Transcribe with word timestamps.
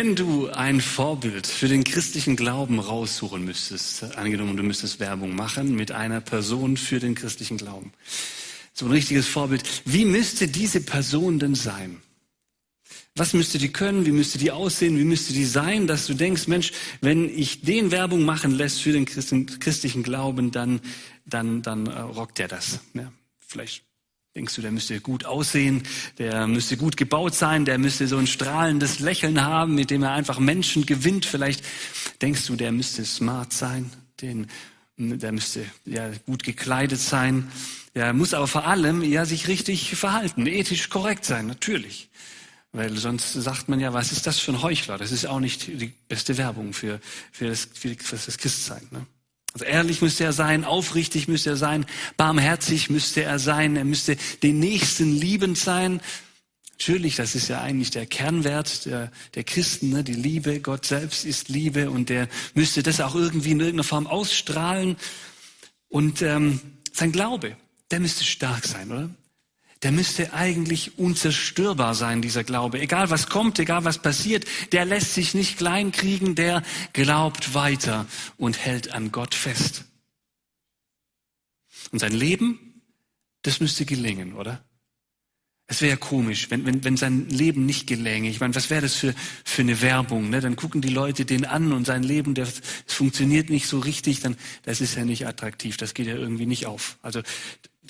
Wenn 0.00 0.16
du 0.16 0.48
ein 0.48 0.80
Vorbild 0.80 1.46
für 1.46 1.68
den 1.68 1.84
christlichen 1.84 2.34
Glauben 2.34 2.78
raussuchen 2.78 3.44
müsstest, 3.44 4.16
angenommen 4.16 4.56
du 4.56 4.62
müsstest 4.62 4.98
Werbung 4.98 5.36
machen 5.36 5.74
mit 5.74 5.92
einer 5.92 6.22
Person 6.22 6.78
für 6.78 7.00
den 7.00 7.14
christlichen 7.14 7.58
Glauben, 7.58 7.92
so 8.72 8.86
ein 8.86 8.92
richtiges 8.92 9.26
Vorbild, 9.26 9.62
wie 9.84 10.06
müsste 10.06 10.48
diese 10.48 10.80
Person 10.80 11.38
denn 11.38 11.54
sein? 11.54 12.00
Was 13.14 13.34
müsste 13.34 13.58
die 13.58 13.72
können? 13.72 14.06
Wie 14.06 14.10
müsste 14.10 14.38
die 14.38 14.52
aussehen? 14.52 14.98
Wie 14.98 15.04
müsste 15.04 15.34
die 15.34 15.44
sein, 15.44 15.86
dass 15.86 16.06
du 16.06 16.14
denkst, 16.14 16.46
Mensch, 16.46 16.72
wenn 17.02 17.28
ich 17.28 17.60
den 17.60 17.90
Werbung 17.90 18.22
machen 18.22 18.52
lässt 18.52 18.80
für 18.80 18.92
den 18.92 19.04
christlichen 19.04 20.02
Glauben, 20.02 20.50
dann, 20.50 20.80
dann, 21.26 21.60
dann 21.60 21.88
äh, 21.88 22.00
rockt 22.00 22.38
der 22.38 22.48
das. 22.48 22.80
Ja, 22.94 23.12
vielleicht 23.38 23.89
Denkst 24.36 24.54
du, 24.54 24.62
der 24.62 24.70
müsste 24.70 25.00
gut 25.00 25.24
aussehen, 25.24 25.82
der 26.18 26.46
müsste 26.46 26.76
gut 26.76 26.96
gebaut 26.96 27.34
sein, 27.34 27.64
der 27.64 27.78
müsste 27.78 28.06
so 28.06 28.16
ein 28.16 28.28
strahlendes 28.28 29.00
Lächeln 29.00 29.44
haben, 29.44 29.74
mit 29.74 29.90
dem 29.90 30.04
er 30.04 30.12
einfach 30.12 30.38
Menschen 30.38 30.86
gewinnt. 30.86 31.24
Vielleicht 31.24 31.64
denkst 32.22 32.46
du, 32.46 32.54
der 32.54 32.70
müsste 32.70 33.04
smart 33.04 33.52
sein, 33.52 33.90
den, 34.20 34.46
der 34.96 35.32
müsste 35.32 35.64
ja 35.84 36.10
gut 36.26 36.44
gekleidet 36.44 37.00
sein. 37.00 37.50
Der 37.96 38.12
muss 38.12 38.32
aber 38.32 38.46
vor 38.46 38.66
allem 38.66 39.02
ja 39.02 39.24
sich 39.24 39.48
richtig 39.48 39.96
verhalten, 39.96 40.46
ethisch 40.46 40.90
korrekt 40.90 41.24
sein, 41.24 41.48
natürlich. 41.48 42.08
Weil 42.70 42.96
sonst 42.96 43.32
sagt 43.32 43.68
man 43.68 43.80
ja, 43.80 43.92
was 43.92 44.12
ist 44.12 44.28
das 44.28 44.38
für 44.38 44.52
ein 44.52 44.62
Heuchler? 44.62 44.96
Das 44.96 45.10
ist 45.10 45.26
auch 45.26 45.40
nicht 45.40 45.66
die 45.66 45.92
beste 46.06 46.38
Werbung 46.38 46.72
für, 46.72 47.00
für, 47.32 47.48
das, 47.48 47.68
für 47.74 47.96
das 47.96 48.38
Christsein. 48.38 48.86
Ne? 48.92 49.06
Also 49.52 49.64
ehrlich 49.64 50.00
müsste 50.00 50.24
er 50.24 50.32
sein, 50.32 50.64
aufrichtig 50.64 51.26
müsste 51.26 51.50
er 51.50 51.56
sein, 51.56 51.86
barmherzig 52.16 52.88
müsste 52.88 53.24
er 53.24 53.38
sein, 53.38 53.76
er 53.76 53.84
müsste 53.84 54.16
den 54.42 54.60
Nächsten 54.60 55.12
liebend 55.12 55.58
sein. 55.58 56.00
Natürlich, 56.72 57.16
das 57.16 57.34
ist 57.34 57.48
ja 57.48 57.60
eigentlich 57.60 57.90
der 57.90 58.06
Kernwert 58.06 58.86
der, 58.86 59.10
der 59.34 59.44
Christen, 59.44 59.90
ne? 59.90 60.04
die 60.04 60.14
Liebe. 60.14 60.60
Gott 60.60 60.86
selbst 60.86 61.24
ist 61.24 61.48
Liebe 61.48 61.90
und 61.90 62.08
der 62.08 62.28
müsste 62.54 62.82
das 62.82 63.00
auch 63.00 63.14
irgendwie 63.14 63.50
in 63.50 63.60
irgendeiner 63.60 63.84
Form 63.84 64.06
ausstrahlen. 64.06 64.96
Und 65.88 66.22
ähm, 66.22 66.60
sein 66.92 67.12
Glaube, 67.12 67.56
der 67.90 68.00
müsste 68.00 68.24
stark 68.24 68.64
sein, 68.64 68.90
oder? 68.90 69.10
Der 69.82 69.92
müsste 69.92 70.34
eigentlich 70.34 70.98
unzerstörbar 70.98 71.94
sein, 71.94 72.20
dieser 72.20 72.44
Glaube. 72.44 72.80
Egal 72.80 73.10
was 73.10 73.28
kommt, 73.28 73.58
egal 73.58 73.84
was 73.84 73.98
passiert, 73.98 74.44
der 74.72 74.84
lässt 74.84 75.14
sich 75.14 75.32
nicht 75.34 75.56
kleinkriegen, 75.56 76.34
der 76.34 76.62
glaubt 76.92 77.54
weiter 77.54 78.06
und 78.36 78.58
hält 78.58 78.92
an 78.92 79.10
Gott 79.10 79.34
fest. 79.34 79.84
Und 81.92 81.98
sein 81.98 82.12
Leben, 82.12 82.82
das 83.42 83.60
müsste 83.60 83.86
gelingen, 83.86 84.34
oder? 84.34 84.62
Es 85.66 85.82
wäre 85.82 85.96
komisch, 85.96 86.50
wenn, 86.50 86.66
wenn, 86.66 86.82
wenn 86.82 86.96
sein 86.96 87.28
Leben 87.28 87.64
nicht 87.64 87.86
gelänge. 87.86 88.28
Ich 88.28 88.40
meine, 88.40 88.56
was 88.56 88.70
wäre 88.70 88.82
das 88.82 88.96
für, 88.96 89.14
für 89.44 89.62
eine 89.62 89.80
Werbung? 89.80 90.28
Ne? 90.28 90.40
Dann 90.40 90.56
gucken 90.56 90.80
die 90.80 90.88
Leute 90.88 91.24
den 91.24 91.44
an 91.44 91.72
und 91.72 91.86
sein 91.86 92.02
Leben, 92.02 92.34
das, 92.34 92.60
das 92.86 92.94
funktioniert 92.94 93.50
nicht 93.50 93.68
so 93.68 93.78
richtig, 93.78 94.18
dann 94.18 94.36
das 94.64 94.80
ist 94.80 94.96
ja 94.96 95.04
nicht 95.04 95.28
attraktiv, 95.28 95.76
das 95.76 95.94
geht 95.94 96.08
ja 96.08 96.16
irgendwie 96.16 96.46
nicht 96.46 96.66
auf. 96.66 96.98
Also 97.02 97.22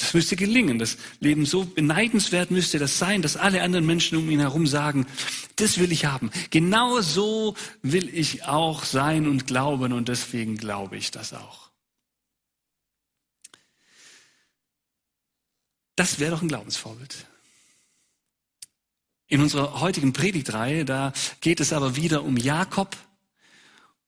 das 0.01 0.15
müsste 0.15 0.35
gelingen. 0.35 0.79
Das 0.79 0.97
Leben 1.21 1.45
so 1.45 1.65
beneidenswert 1.65 2.51
müsste 2.51 2.79
das 2.79 2.99
sein, 2.99 3.21
dass 3.21 3.37
alle 3.37 3.63
anderen 3.63 3.85
Menschen 3.85 4.17
um 4.17 4.31
ihn 4.31 4.41
herum 4.41 4.67
sagen, 4.67 5.07
das 5.57 5.79
will 5.79 5.93
ich 5.93 6.07
haben. 6.07 6.31
Genau 6.49 7.03
so 7.03 7.55
will 7.83 8.09
ich 8.09 8.45
auch 8.45 8.85
sein 8.85 9.29
und 9.29 9.47
glauben 9.47 9.93
und 9.93 10.09
deswegen 10.09 10.57
glaube 10.57 10.97
ich 10.97 11.11
das 11.11 11.35
auch. 11.35 11.71
Das 15.97 16.19
wäre 16.19 16.31
doch 16.31 16.41
ein 16.41 16.49
Glaubensvorbild. 16.49 17.27
In 19.27 19.43
unserer 19.43 19.81
heutigen 19.81 20.15
Predigtreihe, 20.15 20.87
da 20.87 21.13
geht 21.43 21.61
es 21.61 21.75
aber 21.75 21.95
wieder 21.97 22.25
um 22.25 22.39
Jakob, 22.39 22.97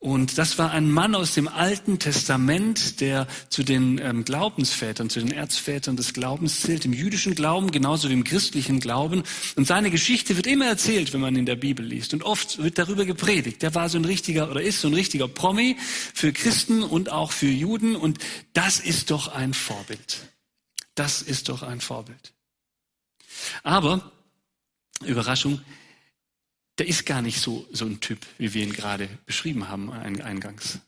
und 0.02 0.36
das 0.36 0.58
war 0.58 0.72
ein 0.72 0.90
Mann 0.90 1.14
aus 1.14 1.32
dem 1.34 1.46
Alten 1.46 2.00
Testament, 2.00 3.00
der 3.00 3.28
zu 3.50 3.62
den 3.62 4.00
ähm, 4.02 4.24
Glaubensvätern, 4.24 5.08
zu 5.08 5.20
den 5.20 5.30
Erzvätern 5.30 5.94
des 5.94 6.12
Glaubens 6.12 6.60
zählt, 6.60 6.84
im 6.84 6.92
jüdischen 6.92 7.36
Glauben 7.36 7.70
genauso 7.70 8.08
wie 8.08 8.14
im 8.14 8.24
christlichen 8.24 8.80
Glauben. 8.80 9.22
Und 9.54 9.68
seine 9.68 9.92
Geschichte 9.92 10.34
wird 10.36 10.48
immer 10.48 10.66
erzählt, 10.66 11.12
wenn 11.12 11.20
man 11.20 11.36
in 11.36 11.46
der 11.46 11.54
Bibel 11.54 11.86
liest. 11.86 12.14
Und 12.14 12.24
oft 12.24 12.58
wird 12.58 12.78
darüber 12.78 13.04
gepredigt. 13.04 13.62
Der 13.62 13.76
war 13.76 13.88
so 13.88 13.96
ein 13.96 14.04
richtiger 14.04 14.50
oder 14.50 14.60
ist 14.60 14.80
so 14.80 14.88
ein 14.88 14.94
richtiger 14.94 15.28
Promi 15.28 15.76
für 15.78 16.32
Christen 16.32 16.82
und 16.82 17.12
auch 17.12 17.30
für 17.30 17.46
Juden. 17.46 17.94
Und 17.94 18.19
das 18.54 18.80
ist 18.80 19.12
doch 19.12 19.28
ein 19.28 19.54
Vorbild. 19.54 20.19
Das 20.96 21.22
ist 21.22 21.48
doch 21.48 21.62
ein 21.62 21.80
Vorbild. 21.80 22.32
Aber, 23.62 24.10
Überraschung, 25.04 25.60
der 26.78 26.88
ist 26.88 27.06
gar 27.06 27.22
nicht 27.22 27.41
so, 27.41 27.66
so 27.71 27.84
ein 27.84 28.00
Typ, 28.00 28.19
wie 28.38 28.55
wir 28.55 28.62
ihn 28.62 28.72
gerade 28.72 29.09
beschrieben 29.27 29.69
haben 29.69 29.93
eingangs. 29.93 30.78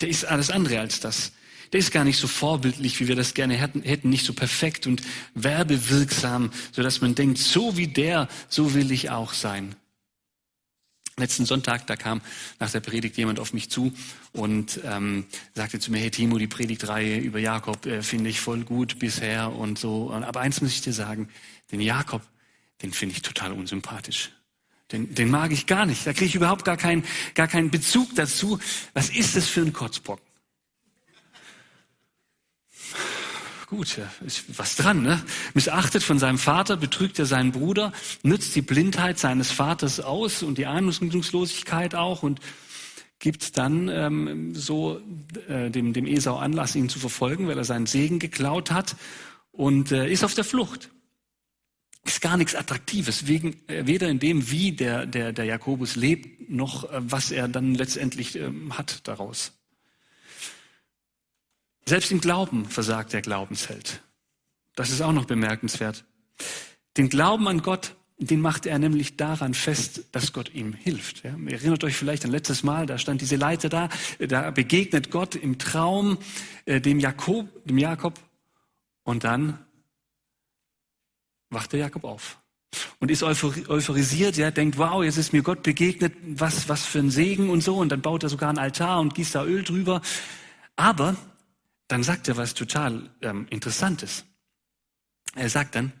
Der 0.00 0.08
ist 0.08 0.24
alles 0.24 0.50
andere 0.50 0.80
als 0.80 1.00
das. 1.00 1.32
Der 1.72 1.80
ist 1.80 1.92
gar 1.92 2.04
nicht 2.04 2.18
so 2.18 2.28
vorbildlich, 2.28 3.00
wie 3.00 3.08
wir 3.08 3.16
das 3.16 3.34
gerne 3.34 3.54
hätten, 3.54 4.10
nicht 4.10 4.24
so 4.24 4.32
perfekt 4.32 4.86
und 4.86 5.02
werbewirksam, 5.34 6.52
so 6.72 6.82
dass 6.82 7.00
man 7.00 7.14
denkt, 7.14 7.38
so 7.38 7.76
wie 7.76 7.88
der, 7.88 8.28
so 8.48 8.74
will 8.74 8.92
ich 8.92 9.10
auch 9.10 9.32
sein. 9.32 9.74
Letzten 11.16 11.46
Sonntag, 11.46 11.86
da 11.86 11.94
kam 11.94 12.22
nach 12.58 12.70
der 12.70 12.80
Predigt 12.80 13.16
jemand 13.16 13.38
auf 13.38 13.52
mich 13.52 13.70
zu 13.70 13.92
und 14.32 14.80
ähm, 14.84 15.26
sagte 15.54 15.78
zu 15.78 15.92
mir, 15.92 15.98
hey 15.98 16.10
Timo, 16.10 16.38
die 16.38 16.48
Predigtreihe 16.48 17.18
über 17.18 17.38
Jakob 17.38 17.86
äh, 17.86 18.02
finde 18.02 18.30
ich 18.30 18.40
voll 18.40 18.64
gut 18.64 18.98
bisher 18.98 19.52
und 19.52 19.78
so. 19.78 20.12
Aber 20.12 20.40
eins 20.40 20.60
muss 20.60 20.72
ich 20.72 20.80
dir 20.80 20.92
sagen, 20.92 21.28
den 21.70 21.80
Jakob, 21.80 22.22
den 22.82 22.92
finde 22.92 23.14
ich 23.14 23.22
total 23.22 23.52
unsympathisch. 23.52 24.32
Den, 24.92 25.14
den 25.14 25.30
mag 25.30 25.50
ich 25.50 25.66
gar 25.66 25.86
nicht. 25.86 26.06
Da 26.06 26.12
kriege 26.12 26.26
ich 26.26 26.34
überhaupt 26.34 26.64
gar 26.64 26.76
keinen, 26.76 27.04
gar 27.34 27.48
keinen 27.48 27.70
Bezug 27.70 28.14
dazu. 28.14 28.58
Was 28.92 29.10
ist 29.10 29.36
das 29.36 29.48
für 29.48 29.62
ein 29.62 29.72
Kotzbrocken? 29.72 30.24
Gut, 33.66 33.98
ist 34.24 34.58
was 34.58 34.76
dran, 34.76 35.02
ne? 35.02 35.20
Missachtet 35.54 36.02
von 36.02 36.18
seinem 36.18 36.38
Vater, 36.38 36.76
betrügt 36.76 37.18
er 37.18 37.26
seinen 37.26 37.50
Bruder, 37.50 37.92
nützt 38.22 38.54
die 38.54 38.62
Blindheit 38.62 39.18
seines 39.18 39.50
Vaters 39.50 40.00
aus 40.00 40.42
und 40.42 40.58
die 40.58 40.66
Ahnungslosigkeit 40.66 41.94
auch 41.94 42.22
und 42.22 42.40
gibt 43.18 43.56
dann 43.56 43.88
ähm, 43.88 44.54
so 44.54 45.00
äh, 45.48 45.70
dem, 45.70 45.92
dem 45.94 46.06
Esau 46.06 46.36
Anlass, 46.36 46.76
ihn 46.76 46.90
zu 46.90 46.98
verfolgen, 46.98 47.48
weil 47.48 47.56
er 47.56 47.64
seinen 47.64 47.86
Segen 47.86 48.18
geklaut 48.18 48.70
hat 48.70 48.96
und 49.50 49.92
äh, 49.92 50.08
ist 50.08 50.24
auf 50.24 50.34
der 50.34 50.44
Flucht 50.44 50.90
ist 52.04 52.20
gar 52.20 52.36
nichts 52.36 52.54
Attraktives, 52.54 53.26
wegen, 53.26 53.56
äh, 53.68 53.86
weder 53.86 54.08
in 54.08 54.18
dem, 54.18 54.50
wie 54.50 54.72
der, 54.72 55.06
der, 55.06 55.32
der 55.32 55.46
Jakobus 55.46 55.96
lebt, 55.96 56.50
noch 56.50 56.90
äh, 56.90 57.00
was 57.00 57.30
er 57.30 57.48
dann 57.48 57.74
letztendlich 57.74 58.36
ähm, 58.36 58.76
hat 58.76 59.08
daraus. 59.08 59.52
Selbst 61.86 62.12
im 62.12 62.20
Glauben 62.20 62.66
versagt 62.66 63.12
der 63.12 63.22
Glaubensheld. 63.22 64.02
Das 64.74 64.90
ist 64.90 65.00
auch 65.00 65.12
noch 65.12 65.26
bemerkenswert. 65.26 66.04
Den 66.96 67.08
Glauben 67.08 67.46
an 67.48 67.62
Gott, 67.62 67.94
den 68.18 68.40
macht 68.40 68.66
er 68.66 68.78
nämlich 68.78 69.16
daran 69.16 69.54
fest, 69.54 70.04
dass 70.12 70.32
Gott 70.32 70.54
ihm 70.54 70.72
hilft. 70.72 71.24
Ja, 71.24 71.36
ihr 71.36 71.52
erinnert 71.52 71.84
euch 71.84 71.96
vielleicht 71.96 72.24
an 72.24 72.30
letztes 72.30 72.62
Mal, 72.62 72.86
da 72.86 72.98
stand 72.98 73.20
diese 73.20 73.36
Leiter 73.36 73.68
da, 73.68 73.88
da 74.18 74.50
begegnet 74.50 75.10
Gott 75.10 75.34
im 75.34 75.58
Traum 75.58 76.18
äh, 76.64 76.80
dem 76.80 77.00
Jakob, 77.00 77.48
dem 77.64 77.78
Jakob 77.78 78.18
und 79.02 79.24
dann 79.24 79.63
wacht 81.54 81.72
der 81.72 81.80
Jakob 81.80 82.04
auf 82.04 82.38
und 82.98 83.10
ist 83.10 83.22
euphorisiert, 83.22 84.36
ja, 84.36 84.50
denkt, 84.50 84.78
wow, 84.78 85.02
jetzt 85.04 85.16
ist 85.16 85.32
mir 85.32 85.42
Gott 85.42 85.62
begegnet, 85.62 86.14
was, 86.22 86.68
was 86.68 86.84
für 86.84 86.98
ein 86.98 87.10
Segen 87.10 87.50
und 87.50 87.62
so, 87.62 87.76
und 87.76 87.90
dann 87.90 88.02
baut 88.02 88.22
er 88.22 88.28
sogar 88.28 88.48
einen 88.48 88.58
Altar 88.58 89.00
und 89.00 89.14
gießt 89.14 89.34
da 89.34 89.44
Öl 89.44 89.62
drüber. 89.62 90.00
Aber 90.76 91.16
dann 91.88 92.02
sagt 92.02 92.28
er 92.28 92.36
was 92.36 92.54
total 92.54 93.10
ähm, 93.22 93.46
Interessantes. 93.50 94.24
Er 95.34 95.48
sagt 95.48 95.74
dann, 95.74 95.92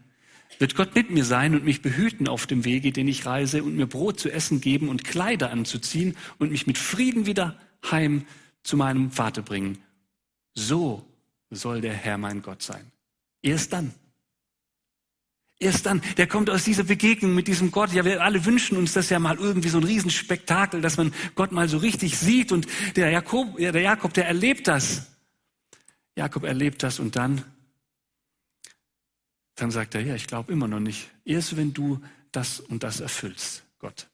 wird 0.58 0.76
Gott 0.76 0.94
mit 0.94 1.10
mir 1.10 1.24
sein 1.24 1.54
und 1.54 1.64
mich 1.64 1.82
behüten 1.82 2.28
auf 2.28 2.46
dem 2.46 2.64
Wege, 2.64 2.92
den 2.92 3.08
ich 3.08 3.26
reise, 3.26 3.62
und 3.62 3.76
mir 3.76 3.86
Brot 3.86 4.20
zu 4.20 4.30
essen 4.30 4.60
geben 4.60 4.88
und 4.88 5.04
Kleider 5.04 5.50
anzuziehen 5.50 6.16
und 6.38 6.52
mich 6.52 6.66
mit 6.66 6.78
Frieden 6.78 7.26
wieder 7.26 7.58
heim 7.90 8.26
zu 8.62 8.76
meinem 8.76 9.10
Vater 9.10 9.42
bringen. 9.42 9.78
So 10.54 11.04
soll 11.50 11.80
der 11.80 11.92
Herr 11.92 12.18
mein 12.18 12.42
Gott 12.42 12.62
sein. 12.62 12.92
Erst 13.42 13.72
dann. 13.72 13.92
Erst 15.64 15.86
dann, 15.86 16.02
der 16.18 16.26
kommt 16.26 16.50
aus 16.50 16.64
dieser 16.64 16.84
Begegnung 16.84 17.34
mit 17.34 17.48
diesem 17.48 17.70
Gott. 17.70 17.90
Ja, 17.94 18.04
wir 18.04 18.22
alle 18.22 18.44
wünschen 18.44 18.76
uns 18.76 18.92
das 18.92 19.08
ja 19.08 19.18
mal 19.18 19.38
irgendwie 19.38 19.70
so 19.70 19.78
ein 19.78 19.84
Riesenspektakel, 19.84 20.82
dass 20.82 20.98
man 20.98 21.14
Gott 21.34 21.52
mal 21.52 21.70
so 21.70 21.78
richtig 21.78 22.18
sieht. 22.18 22.52
Und 22.52 22.66
der 22.96 23.08
Jakob, 23.08 23.58
ja, 23.58 23.72
der 23.72 23.80
Jakob, 23.80 24.12
der 24.12 24.26
erlebt 24.26 24.68
das. 24.68 25.06
Jakob 26.16 26.44
erlebt 26.44 26.82
das 26.82 26.98
und 26.98 27.16
dann, 27.16 27.42
dann 29.54 29.70
sagt 29.70 29.94
er, 29.94 30.02
ja, 30.02 30.14
ich 30.14 30.26
glaube 30.26 30.52
immer 30.52 30.68
noch 30.68 30.80
nicht. 30.80 31.10
Erst 31.24 31.56
wenn 31.56 31.72
du 31.72 31.98
das 32.30 32.60
und 32.60 32.82
das 32.82 33.00
erfüllst, 33.00 33.64
Gott. 33.78 34.08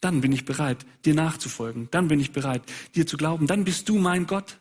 Dann 0.00 0.20
bin 0.20 0.30
ich 0.30 0.44
bereit, 0.44 0.86
dir 1.04 1.14
nachzufolgen. 1.14 1.88
Dann 1.90 2.06
bin 2.06 2.20
ich 2.20 2.30
bereit, 2.30 2.62
dir 2.94 3.04
zu 3.04 3.16
glauben. 3.16 3.48
Dann 3.48 3.64
bist 3.64 3.88
du 3.88 3.98
mein 3.98 4.28
Gott. 4.28 4.60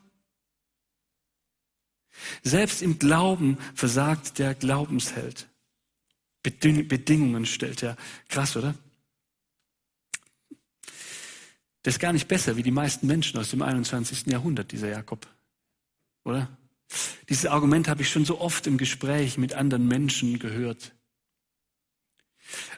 Selbst 2.42 2.82
im 2.82 2.98
Glauben 2.98 3.60
versagt 3.76 4.40
der 4.40 4.56
Glaubensheld. 4.56 5.48
Bedingungen 6.44 7.46
stellt 7.46 7.82
er. 7.84 7.96
Krass, 8.30 8.56
oder? 8.58 8.76
Der 11.86 11.92
ist 11.92 12.00
gar 12.00 12.14
nicht 12.14 12.28
besser 12.28 12.56
wie 12.56 12.64
die 12.64 12.72
meisten 12.72 13.08
Menschen 13.08 13.40
aus 13.40 13.50
dem 13.50 13.62
21. 13.62 14.28
Jahrhundert, 14.28 14.72
dieser 14.72 14.90
Jakob. 14.90 15.28
Oder? 16.24 16.50
Dieses 17.30 17.46
Argument 17.46 17.88
habe 17.88 18.02
ich 18.02 18.10
schon 18.10 18.26
so 18.26 18.40
oft 18.40 18.68
im 18.68 18.78
Gespräch 18.78 19.38
mit 19.38 19.54
anderen 19.54 19.88
Menschen 19.88 20.40
gehört. 20.40 20.94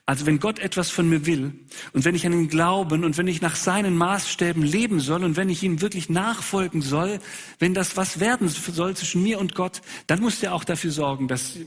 Also 0.06 0.26
wenn 0.26 0.40
Gott 0.40 0.60
etwas 0.60 0.92
von 0.92 1.10
mir 1.10 1.26
will 1.26 1.54
und 1.94 2.06
wenn 2.06 2.16
ich 2.16 2.26
an 2.26 2.34
ihn 2.34 2.48
glauben 2.48 3.04
und 3.04 3.18
wenn 3.18 3.28
ich 3.28 3.42
nach 3.42 3.56
seinen 3.56 3.98
Maßstäben 3.98 4.62
leben 4.62 5.00
soll 5.00 5.24
und 5.24 5.36
wenn 5.36 5.50
ich 5.50 5.64
ihm 5.64 5.82
wirklich 5.82 6.10
nachfolgen 6.10 6.82
soll, 6.82 7.20
wenn 7.58 7.74
das 7.74 7.98
was 7.98 8.20
werden 8.20 8.48
soll 8.48 8.96
zwischen 8.96 9.24
mir 9.24 9.40
und 9.40 9.56
Gott, 9.56 9.82
dann 10.08 10.22
muss 10.22 10.42
er 10.44 10.54
auch 10.54 10.64
dafür 10.64 10.92
sorgen, 10.92 11.28
dass, 11.28 11.58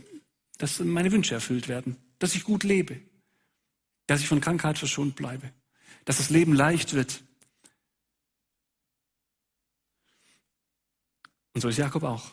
dass 0.58 0.80
meine 0.80 1.12
Wünsche 1.12 1.34
erfüllt 1.34 1.68
werden, 1.68 1.96
dass 2.18 2.34
ich 2.34 2.44
gut 2.44 2.64
lebe, 2.64 3.00
dass 4.06 4.20
ich 4.20 4.28
von 4.28 4.40
Krankheit 4.40 4.78
verschont 4.78 5.16
bleibe, 5.16 5.52
dass 6.04 6.18
das 6.18 6.30
Leben 6.30 6.52
leicht 6.52 6.94
wird. 6.94 7.22
Und 11.54 11.60
so 11.60 11.68
ist 11.68 11.78
Jakob 11.78 12.02
auch. 12.02 12.32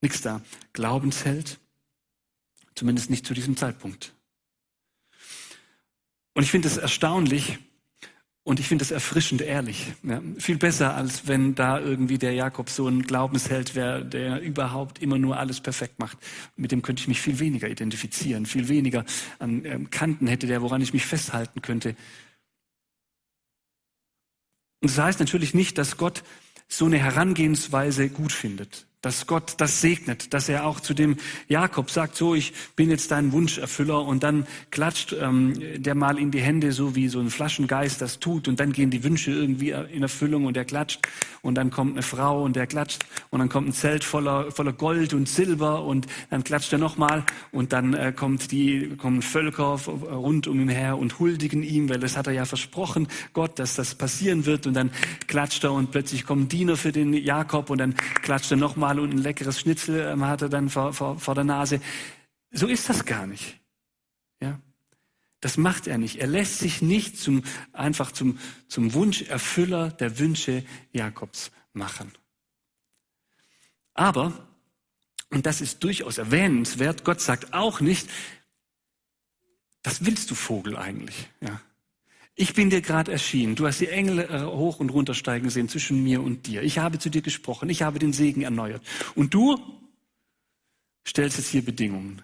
Nichts 0.00 0.20
da. 0.20 0.42
Glaubensheld, 0.72 1.58
zumindest 2.74 3.10
nicht 3.10 3.26
zu 3.26 3.34
diesem 3.34 3.56
Zeitpunkt. 3.56 4.14
Und 6.34 6.44
ich 6.44 6.50
finde 6.50 6.68
es 6.68 6.76
erstaunlich 6.76 7.58
und 8.48 8.58
ich 8.60 8.66
finde 8.66 8.82
es 8.82 8.90
erfrischend 8.90 9.42
ehrlich. 9.42 9.92
Ja, 10.02 10.22
viel 10.38 10.56
besser, 10.56 10.94
als 10.94 11.26
wenn 11.26 11.54
da 11.54 11.78
irgendwie 11.78 12.16
der 12.16 12.32
Jakob 12.32 12.70
so 12.70 12.88
ein 12.88 13.02
Glaubensheld 13.02 13.74
wäre, 13.74 14.02
der 14.02 14.40
überhaupt 14.40 15.02
immer 15.02 15.18
nur 15.18 15.36
alles 15.38 15.60
perfekt 15.60 15.98
macht. 15.98 16.16
Mit 16.56 16.72
dem 16.72 16.80
könnte 16.80 17.02
ich 17.02 17.08
mich 17.08 17.20
viel 17.20 17.40
weniger 17.40 17.68
identifizieren, 17.68 18.46
viel 18.46 18.68
weniger 18.68 19.04
an 19.38 19.66
ähm, 19.66 19.90
Kanten 19.90 20.26
hätte 20.26 20.46
der, 20.46 20.62
woran 20.62 20.80
ich 20.80 20.94
mich 20.94 21.04
festhalten 21.04 21.60
könnte. 21.60 21.90
Und 24.80 24.90
das 24.90 24.96
heißt 24.96 25.20
natürlich 25.20 25.52
nicht, 25.52 25.76
dass 25.76 25.98
Gott 25.98 26.24
so 26.68 26.86
eine 26.86 26.96
Herangehensweise 26.96 28.08
gut 28.08 28.32
findet 28.32 28.87
dass 29.00 29.28
Gott 29.28 29.54
das 29.58 29.80
segnet, 29.80 30.34
dass 30.34 30.48
er 30.48 30.66
auch 30.66 30.80
zu 30.80 30.92
dem 30.92 31.16
Jakob 31.46 31.88
sagt, 31.88 32.16
so, 32.16 32.34
ich 32.34 32.52
bin 32.74 32.90
jetzt 32.90 33.12
dein 33.12 33.30
Wunscherfüller. 33.30 34.04
Und 34.04 34.24
dann 34.24 34.44
klatscht 34.72 35.12
ähm, 35.12 35.54
der 35.76 35.94
mal 35.94 36.18
in 36.18 36.32
die 36.32 36.40
Hände, 36.40 36.72
so 36.72 36.96
wie 36.96 37.08
so 37.08 37.20
ein 37.20 37.30
Flaschengeist 37.30 38.02
das 38.02 38.18
tut. 38.18 38.48
Und 38.48 38.58
dann 38.58 38.72
gehen 38.72 38.90
die 38.90 39.04
Wünsche 39.04 39.30
irgendwie 39.30 39.70
in 39.70 40.02
Erfüllung 40.02 40.46
und 40.46 40.56
er 40.56 40.64
klatscht. 40.64 41.00
Und 41.42 41.54
dann 41.54 41.70
kommt 41.70 41.92
eine 41.92 42.02
Frau 42.02 42.42
und 42.42 42.56
der 42.56 42.66
klatscht. 42.66 43.04
Und 43.30 43.38
dann 43.38 43.48
kommt 43.48 43.68
ein 43.68 43.72
Zelt 43.72 44.02
voller, 44.02 44.50
voller 44.50 44.72
Gold 44.72 45.14
und 45.14 45.28
Silber. 45.28 45.84
Und 45.84 46.08
dann 46.30 46.42
klatscht 46.42 46.72
er 46.72 46.80
nochmal. 46.80 47.24
Und 47.52 47.72
dann 47.72 47.94
äh, 47.94 48.12
kommt 48.12 48.50
die, 48.50 48.96
kommen 48.96 49.22
Völker 49.22 49.78
rund 49.86 50.48
um 50.48 50.60
ihn 50.60 50.68
her 50.68 50.98
und 50.98 51.20
huldigen 51.20 51.62
ihm, 51.62 51.88
weil 51.88 52.00
das 52.00 52.16
hat 52.16 52.26
er 52.26 52.32
ja 52.32 52.46
versprochen, 52.46 53.06
Gott, 53.32 53.60
dass 53.60 53.76
das 53.76 53.94
passieren 53.94 54.44
wird. 54.44 54.66
Und 54.66 54.74
dann 54.74 54.90
klatscht 55.28 55.62
er 55.62 55.72
und 55.72 55.92
plötzlich 55.92 56.26
kommen 56.26 56.48
Diener 56.48 56.76
für 56.76 56.90
den 56.90 57.14
Jakob. 57.14 57.70
Und 57.70 57.78
dann 57.78 57.94
klatscht 58.22 58.50
er 58.50 58.56
nochmal 58.56 58.87
mal 58.88 59.00
und 59.00 59.10
ein 59.10 59.18
leckeres 59.18 59.60
Schnitzel 59.60 60.00
ähm, 60.00 60.24
hat 60.24 60.42
er 60.42 60.48
dann 60.48 60.70
vor, 60.70 60.92
vor, 60.94 61.18
vor 61.18 61.34
der 61.34 61.44
Nase. 61.44 61.80
So 62.50 62.66
ist 62.66 62.88
das 62.88 63.04
gar 63.04 63.26
nicht. 63.26 63.60
Ja? 64.40 64.58
Das 65.40 65.56
macht 65.56 65.86
er 65.86 65.98
nicht. 65.98 66.16
Er 66.16 66.26
lässt 66.26 66.58
sich 66.58 66.80
nicht 66.80 67.18
zum, 67.18 67.44
einfach 67.72 68.12
zum, 68.12 68.38
zum 68.66 68.94
Wunscherfüller 68.94 69.90
der 69.90 70.18
Wünsche 70.18 70.64
Jakobs 70.92 71.50
machen. 71.72 72.12
Aber, 73.94 74.48
und 75.30 75.44
das 75.44 75.60
ist 75.60 75.84
durchaus 75.84 76.18
erwähnenswert, 76.18 77.04
Gott 77.04 77.20
sagt 77.20 77.52
auch 77.52 77.80
nicht, 77.80 78.08
was 79.82 80.04
willst 80.04 80.30
du 80.30 80.34
Vogel 80.34 80.76
eigentlich? 80.76 81.28
Ja. 81.40 81.60
Ich 82.40 82.54
bin 82.54 82.70
dir 82.70 82.80
gerade 82.80 83.10
erschienen. 83.10 83.56
Du 83.56 83.66
hast 83.66 83.80
die 83.80 83.88
Engel 83.88 84.20
äh, 84.20 84.44
hoch 84.44 84.78
und 84.78 84.90
runter 84.90 85.12
steigen 85.12 85.50
sehen 85.50 85.68
zwischen 85.68 86.04
mir 86.04 86.22
und 86.22 86.46
dir. 86.46 86.62
Ich 86.62 86.78
habe 86.78 87.00
zu 87.00 87.10
dir 87.10 87.20
gesprochen. 87.20 87.68
Ich 87.68 87.82
habe 87.82 87.98
den 87.98 88.12
Segen 88.12 88.42
erneuert. 88.42 88.80
Und 89.16 89.34
du 89.34 89.58
stellst 91.04 91.36
jetzt 91.36 91.48
hier 91.48 91.64
Bedingungen. 91.64 92.22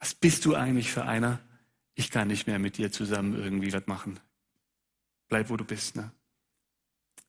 Was 0.00 0.12
bist 0.12 0.44
du 0.44 0.56
eigentlich 0.56 0.90
für 0.90 1.04
einer? 1.04 1.38
Ich 1.94 2.10
kann 2.10 2.26
nicht 2.26 2.48
mehr 2.48 2.58
mit 2.58 2.78
dir 2.78 2.90
zusammen 2.90 3.40
irgendwie 3.40 3.72
was 3.72 3.86
machen. 3.86 4.18
Bleib, 5.28 5.50
wo 5.50 5.56
du 5.56 5.64
bist. 5.64 5.94
Ne? 5.94 6.10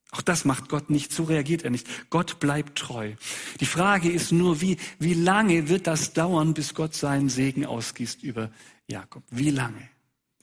Auch 0.09 0.23
das 0.23 0.45
macht 0.45 0.67
Gott 0.67 0.89
nicht. 0.89 1.13
So 1.13 1.25
reagiert 1.25 1.62
er 1.62 1.69
nicht. 1.69 2.09
Gott 2.09 2.39
bleibt 2.39 2.79
treu. 2.79 3.13
Die 3.59 3.67
Frage 3.67 4.09
ist 4.09 4.31
nur, 4.31 4.62
wie, 4.62 4.77
wie 4.97 5.13
lange 5.13 5.69
wird 5.69 5.85
das 5.85 6.13
dauern, 6.13 6.55
bis 6.55 6.73
Gott 6.73 6.95
seinen 6.95 7.29
Segen 7.29 7.67
ausgießt 7.67 8.23
über 8.23 8.50
Jakob? 8.88 9.21
Wie 9.29 9.51
lange? 9.51 9.89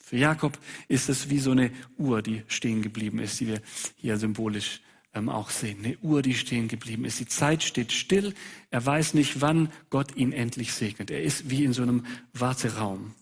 Für 0.06 0.18
Jakob 0.18 0.56
ist 0.86 1.08
es 1.08 1.30
wie 1.30 1.40
so 1.40 1.50
eine 1.50 1.72
Uhr, 1.98 2.22
die 2.22 2.44
stehen 2.46 2.80
geblieben 2.80 3.18
ist, 3.18 3.40
die 3.40 3.48
wir 3.48 3.60
hier 3.96 4.16
symbolisch 4.18 4.80
ähm, 5.12 5.28
auch 5.28 5.50
sehen. 5.50 5.84
Eine 5.84 5.98
Uhr, 5.98 6.22
die 6.22 6.36
stehen 6.36 6.68
geblieben 6.68 7.04
ist. 7.04 7.18
Die 7.18 7.26
Zeit 7.26 7.64
steht 7.64 7.90
still. 7.90 8.32
Er 8.70 8.86
weiß 8.86 9.14
nicht, 9.14 9.40
wann 9.40 9.68
Gott 9.90 10.14
ihn 10.14 10.30
endlich 10.30 10.74
segnet. 10.74 11.10
Er 11.10 11.24
ist 11.24 11.50
wie 11.50 11.64
in 11.64 11.72
so 11.72 11.82
einem 11.82 12.06
Warteraum. 12.32 13.16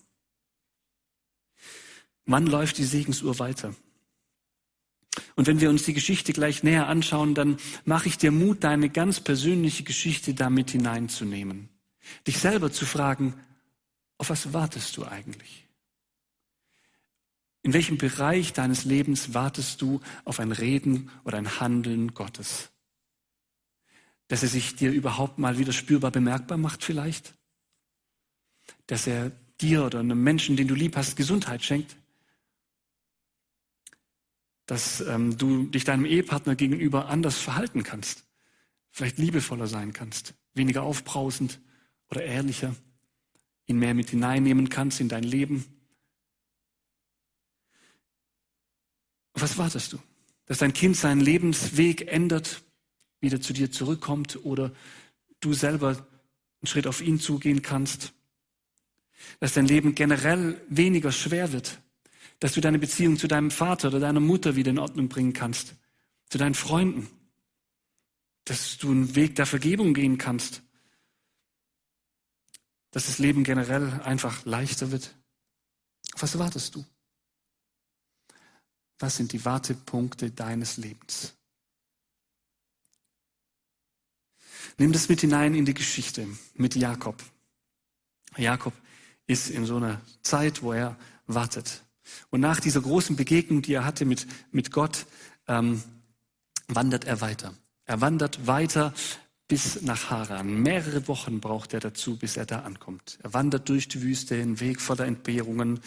Wann 2.27 2.45
läuft 2.45 2.77
die 2.77 2.83
Segensuhr 2.83 3.39
weiter? 3.39 3.73
Und 5.33 5.47
wenn 5.47 5.61
wir 5.61 5.71
uns 5.71 5.85
die 5.85 5.93
Geschichte 5.95 6.33
gleich 6.33 6.61
näher 6.61 6.87
anschauen, 6.87 7.33
dann 7.33 7.57
mache 7.85 8.09
ich 8.09 8.19
dir 8.19 8.29
Mut, 8.29 8.63
deine 8.63 8.89
ganz 8.91 9.19
persönliche 9.19 9.81
Geschichte 9.81 10.35
damit 10.35 10.69
hineinzunehmen. 10.69 11.67
Dich 12.27 12.37
selber 12.37 12.71
zu 12.71 12.85
fragen, 12.85 13.33
auf 14.19 14.29
was 14.29 14.53
wartest 14.53 14.95
du 14.97 15.05
eigentlich? 15.05 15.64
In 17.65 17.73
welchem 17.73 17.97
Bereich 17.97 18.53
deines 18.53 18.85
Lebens 18.85 19.33
wartest 19.33 19.81
du 19.81 19.99
auf 20.23 20.39
ein 20.39 20.51
Reden 20.51 21.09
oder 21.23 21.39
ein 21.39 21.59
Handeln 21.59 22.13
Gottes? 22.13 22.69
Dass 24.27 24.43
er 24.43 24.49
sich 24.49 24.75
dir 24.75 24.91
überhaupt 24.91 25.39
mal 25.39 25.57
wieder 25.57 25.73
spürbar 25.73 26.11
bemerkbar 26.11 26.59
macht 26.59 26.83
vielleicht? 26.83 27.33
Dass 28.85 29.07
er 29.07 29.31
dir 29.61 29.83
oder 29.83 30.01
einem 30.01 30.23
Menschen, 30.23 30.55
den 30.55 30.67
du 30.67 30.75
lieb 30.75 30.95
hast, 30.95 31.15
Gesundheit 31.15 31.63
schenkt? 31.63 31.97
Dass 34.67 35.01
ähm, 35.01 35.35
du 35.35 35.63
dich 35.65 35.85
deinem 35.85 36.05
Ehepartner 36.05 36.55
gegenüber 36.55 37.07
anders 37.07 37.39
verhalten 37.39 37.81
kannst? 37.81 38.25
Vielleicht 38.91 39.17
liebevoller 39.17 39.65
sein 39.65 39.91
kannst, 39.91 40.35
weniger 40.53 40.83
aufbrausend 40.83 41.59
oder 42.11 42.21
ehrlicher, 42.21 42.75
ihn 43.65 43.79
mehr 43.79 43.95
mit 43.95 44.11
hineinnehmen 44.11 44.69
kannst 44.69 44.99
in 44.99 45.09
dein 45.09 45.23
Leben? 45.23 45.74
Was 49.35 49.57
wartest 49.57 49.93
du? 49.93 49.99
Dass 50.45 50.59
dein 50.59 50.73
Kind 50.73 50.95
seinen 50.95 51.19
Lebensweg 51.19 52.07
ändert, 52.11 52.63
wieder 53.19 53.41
zu 53.41 53.53
dir 53.53 53.71
zurückkommt 53.71 54.45
oder 54.45 54.71
du 55.41 55.53
selber 55.53 55.89
einen 55.89 56.67
Schritt 56.67 56.87
auf 56.87 57.01
ihn 57.01 57.19
zugehen 57.19 57.61
kannst. 57.61 58.13
Dass 59.39 59.53
dein 59.53 59.65
Leben 59.65 59.95
generell 59.95 60.61
weniger 60.69 61.11
schwer 61.11 61.51
wird. 61.51 61.79
Dass 62.39 62.53
du 62.53 62.61
deine 62.61 62.79
Beziehung 62.79 63.17
zu 63.17 63.27
deinem 63.27 63.51
Vater 63.51 63.89
oder 63.89 63.99
deiner 63.99 64.19
Mutter 64.19 64.55
wieder 64.55 64.71
in 64.71 64.79
Ordnung 64.79 65.09
bringen 65.09 65.33
kannst. 65.33 65.75
Zu 66.29 66.37
deinen 66.37 66.55
Freunden. 66.55 67.09
Dass 68.45 68.77
du 68.77 68.91
einen 68.91 69.15
Weg 69.15 69.35
der 69.35 69.45
Vergebung 69.45 69.93
gehen 69.93 70.17
kannst. 70.17 70.61
Dass 72.91 73.07
das 73.07 73.19
Leben 73.19 73.43
generell 73.43 74.01
einfach 74.01 74.45
leichter 74.45 74.91
wird. 74.91 75.15
Was 76.17 76.37
wartest 76.37 76.75
du? 76.75 76.85
Was 78.99 79.17
sind 79.17 79.33
die 79.33 79.43
Wartepunkte 79.43 80.31
deines 80.31 80.77
Lebens? 80.77 81.33
Nimm 84.77 84.91
das 84.91 85.09
mit 85.09 85.21
hinein 85.21 85.55
in 85.55 85.65
die 85.65 85.73
Geschichte 85.73 86.27
mit 86.55 86.75
Jakob. 86.75 87.23
Jakob 88.37 88.73
ist 89.27 89.49
in 89.49 89.65
so 89.65 89.77
einer 89.77 90.01
Zeit, 90.21 90.61
wo 90.61 90.73
er 90.73 90.97
wartet. 91.27 91.83
Und 92.29 92.41
nach 92.41 92.59
dieser 92.59 92.81
großen 92.81 93.15
Begegnung, 93.15 93.61
die 93.61 93.73
er 93.73 93.85
hatte 93.85 94.05
mit, 94.05 94.27
mit 94.51 94.71
Gott, 94.71 95.05
ähm, 95.47 95.81
wandert 96.67 97.05
er 97.05 97.21
weiter. 97.21 97.53
Er 97.85 98.01
wandert 98.01 98.47
weiter 98.47 98.93
bis 99.47 99.81
nach 99.81 100.09
Haran. 100.09 100.61
Mehrere 100.61 101.07
Wochen 101.07 101.39
braucht 101.39 101.73
er 101.73 101.79
dazu, 101.79 102.17
bis 102.17 102.35
er 102.35 102.45
da 102.45 102.61
ankommt. 102.61 103.19
Er 103.23 103.33
wandert 103.33 103.69
durch 103.69 103.87
die 103.87 104.01
Wüste, 104.01 104.35
einen 104.35 104.59
Weg 104.59 104.81
voller 104.81 105.05
Entbehrungen, 105.05 105.79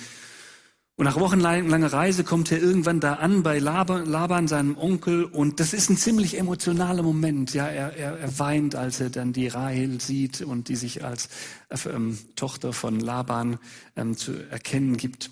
und 0.98 1.04
nach 1.04 1.14
wochenlanger 1.14 1.92
Reise 1.92 2.24
kommt 2.24 2.50
er 2.50 2.60
irgendwann 2.60 2.98
da 2.98 3.14
an 3.14 3.44
bei 3.44 3.60
Laban, 3.60 4.48
seinem 4.48 4.76
Onkel, 4.76 5.24
und 5.26 5.60
das 5.60 5.72
ist 5.72 5.88
ein 5.90 5.96
ziemlich 5.96 6.36
emotionaler 6.36 7.04
Moment. 7.04 7.54
Ja, 7.54 7.68
er, 7.68 7.96
er, 7.96 8.18
er 8.18 8.38
weint, 8.40 8.74
als 8.74 8.98
er 8.98 9.08
dann 9.08 9.32
die 9.32 9.46
Rahel 9.46 10.00
sieht 10.00 10.40
und 10.40 10.68
die 10.68 10.74
sich 10.74 11.04
als 11.04 11.28
äh, 11.68 11.78
ähm, 11.88 12.18
Tochter 12.34 12.72
von 12.72 12.98
Laban 12.98 13.60
ähm, 13.94 14.16
zu 14.16 14.32
erkennen 14.50 14.96
gibt. 14.96 15.30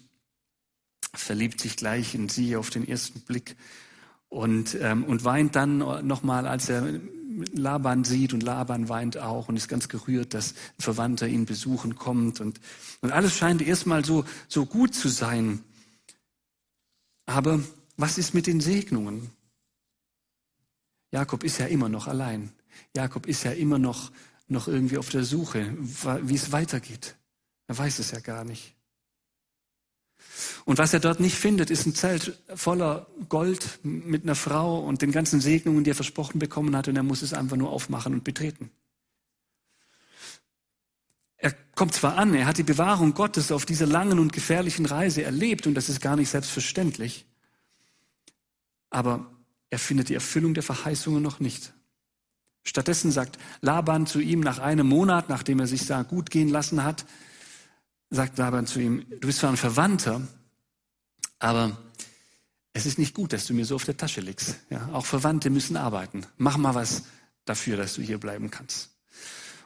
Verliebt 1.12 1.60
sich 1.60 1.76
gleich 1.76 2.14
in 2.14 2.28
sie 2.28 2.54
auf 2.54 2.70
den 2.70 2.86
ersten 2.86 3.22
Blick 3.22 3.56
und, 4.36 4.76
ähm, 4.80 5.04
und 5.04 5.24
weint 5.24 5.56
dann 5.56 5.78
nochmal, 6.06 6.46
als 6.46 6.68
er 6.68 7.00
Laban 7.52 8.04
sieht 8.04 8.34
und 8.34 8.42
Laban 8.42 8.88
weint 8.88 9.16
auch 9.16 9.48
und 9.48 9.56
ist 9.56 9.68
ganz 9.68 9.88
gerührt, 9.88 10.34
dass 10.34 10.52
ein 10.52 10.82
Verwandter 10.82 11.26
ihn 11.26 11.46
besuchen 11.46 11.96
kommt 11.96 12.40
und, 12.40 12.60
und 13.00 13.12
alles 13.12 13.34
scheint 13.34 13.62
erstmal 13.62 14.04
so, 14.04 14.24
so 14.48 14.66
gut 14.66 14.94
zu 14.94 15.08
sein. 15.08 15.62
Aber 17.24 17.60
was 17.96 18.18
ist 18.18 18.34
mit 18.34 18.46
den 18.46 18.60
Segnungen? 18.60 19.30
Jakob 21.10 21.42
ist 21.42 21.58
ja 21.58 21.66
immer 21.66 21.88
noch 21.88 22.06
allein. 22.06 22.52
Jakob 22.94 23.26
ist 23.26 23.44
ja 23.44 23.52
immer 23.52 23.78
noch, 23.78 24.12
noch 24.48 24.68
irgendwie 24.68 24.98
auf 24.98 25.08
der 25.08 25.24
Suche, 25.24 25.74
wie 26.22 26.34
es 26.34 26.52
weitergeht. 26.52 27.16
Er 27.68 27.78
weiß 27.78 27.98
es 28.00 28.10
ja 28.10 28.20
gar 28.20 28.44
nicht. 28.44 28.75
Und 30.64 30.78
was 30.78 30.92
er 30.92 31.00
dort 31.00 31.20
nicht 31.20 31.36
findet, 31.36 31.70
ist 31.70 31.86
ein 31.86 31.94
Zelt 31.94 32.38
voller 32.54 33.06
Gold 33.28 33.78
mit 33.82 34.24
einer 34.24 34.34
Frau 34.34 34.80
und 34.80 35.02
den 35.02 35.12
ganzen 35.12 35.40
Segnungen, 35.40 35.84
die 35.84 35.90
er 35.90 35.94
versprochen 35.94 36.38
bekommen 36.38 36.76
hat, 36.76 36.88
und 36.88 36.96
er 36.96 37.02
muss 37.02 37.22
es 37.22 37.32
einfach 37.32 37.56
nur 37.56 37.70
aufmachen 37.70 38.14
und 38.14 38.24
betreten. 38.24 38.70
Er 41.38 41.52
kommt 41.74 41.94
zwar 41.94 42.16
an, 42.16 42.34
er 42.34 42.46
hat 42.46 42.58
die 42.58 42.62
Bewahrung 42.62 43.14
Gottes 43.14 43.52
auf 43.52 43.66
dieser 43.66 43.86
langen 43.86 44.18
und 44.18 44.32
gefährlichen 44.32 44.86
Reise 44.86 45.22
erlebt, 45.22 45.66
und 45.66 45.74
das 45.74 45.88
ist 45.88 46.00
gar 46.00 46.16
nicht 46.16 46.30
selbstverständlich, 46.30 47.26
aber 48.90 49.30
er 49.70 49.78
findet 49.78 50.08
die 50.08 50.14
Erfüllung 50.14 50.54
der 50.54 50.62
Verheißungen 50.62 51.22
noch 51.22 51.40
nicht. 51.40 51.72
Stattdessen 52.62 53.12
sagt 53.12 53.38
Laban 53.60 54.06
zu 54.06 54.20
ihm 54.20 54.40
nach 54.40 54.58
einem 54.58 54.88
Monat, 54.88 55.28
nachdem 55.28 55.60
er 55.60 55.66
sich 55.66 55.86
da 55.86 56.02
gut 56.02 56.30
gehen 56.30 56.48
lassen 56.48 56.82
hat, 56.82 57.06
sagt 58.10 58.38
Laban 58.38 58.66
zu 58.66 58.80
ihm, 58.80 59.06
du 59.08 59.26
bist 59.26 59.40
zwar 59.40 59.50
ein 59.50 59.56
Verwandter, 59.56 60.26
aber 61.38 61.76
es 62.72 62.86
ist 62.86 62.98
nicht 62.98 63.14
gut, 63.14 63.32
dass 63.32 63.46
du 63.46 63.54
mir 63.54 63.64
so 63.64 63.74
auf 63.74 63.84
der 63.84 63.96
Tasche 63.96 64.20
liegst. 64.20 64.56
Ja, 64.70 64.90
auch 64.92 65.06
Verwandte 65.06 65.50
müssen 65.50 65.76
arbeiten. 65.76 66.26
Mach 66.36 66.56
mal 66.56 66.74
was 66.74 67.04
dafür, 67.44 67.76
dass 67.76 67.94
du 67.94 68.02
hier 68.02 68.18
bleiben 68.18 68.50
kannst. 68.50 68.90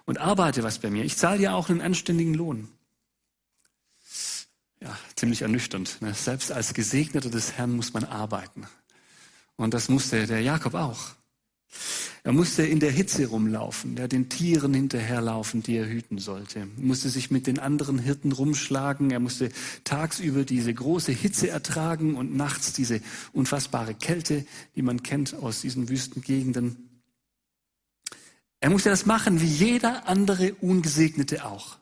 Und 0.04 0.18
arbeite 0.18 0.62
was 0.62 0.78
bei 0.78 0.90
mir. 0.90 1.04
Ich 1.04 1.16
zahle 1.16 1.38
dir 1.38 1.54
auch 1.54 1.68
einen 1.68 1.80
anständigen 1.80 2.35
Lohn. 2.35 2.68
Ja, 4.80 4.97
ziemlich 5.14 5.42
ernüchternd. 5.42 6.00
Ne? 6.00 6.14
Selbst 6.14 6.52
als 6.52 6.73
Gesegneter 6.73 7.30
des 7.30 7.52
Herrn 7.52 7.73
muss 7.73 7.92
man 7.92 8.04
arbeiten. 8.04 8.66
Und 9.56 9.75
das 9.75 9.88
musste 9.88 10.26
der 10.26 10.40
Jakob 10.40 10.75
auch. 10.75 11.11
Er 12.22 12.32
musste 12.32 12.64
in 12.64 12.80
der 12.80 12.90
Hitze 12.90 13.26
rumlaufen, 13.26 13.96
der 13.96 14.06
den 14.06 14.28
Tieren 14.28 14.74
hinterherlaufen, 14.74 15.62
die 15.62 15.76
er 15.76 15.88
hüten 15.88 16.18
sollte. 16.18 16.60
Er 16.60 16.68
musste 16.76 17.08
sich 17.08 17.30
mit 17.30 17.46
den 17.46 17.58
anderen 17.58 17.98
Hirten 17.98 18.32
rumschlagen. 18.32 19.10
Er 19.10 19.20
musste 19.20 19.50
tagsüber 19.84 20.44
diese 20.44 20.72
große 20.74 21.12
Hitze 21.12 21.48
ertragen 21.48 22.16
und 22.16 22.36
nachts 22.36 22.74
diese 22.74 23.00
unfassbare 23.32 23.94
Kälte, 23.94 24.44
die 24.76 24.82
man 24.82 25.02
kennt 25.02 25.34
aus 25.34 25.62
diesen 25.62 25.88
Wüstengegenden. 25.88 26.90
Er 28.60 28.68
musste 28.68 28.90
das 28.90 29.06
machen 29.06 29.40
wie 29.40 29.46
jeder 29.46 30.06
andere 30.06 30.52
Ungesegnete 30.54 31.46
auch. 31.46 31.79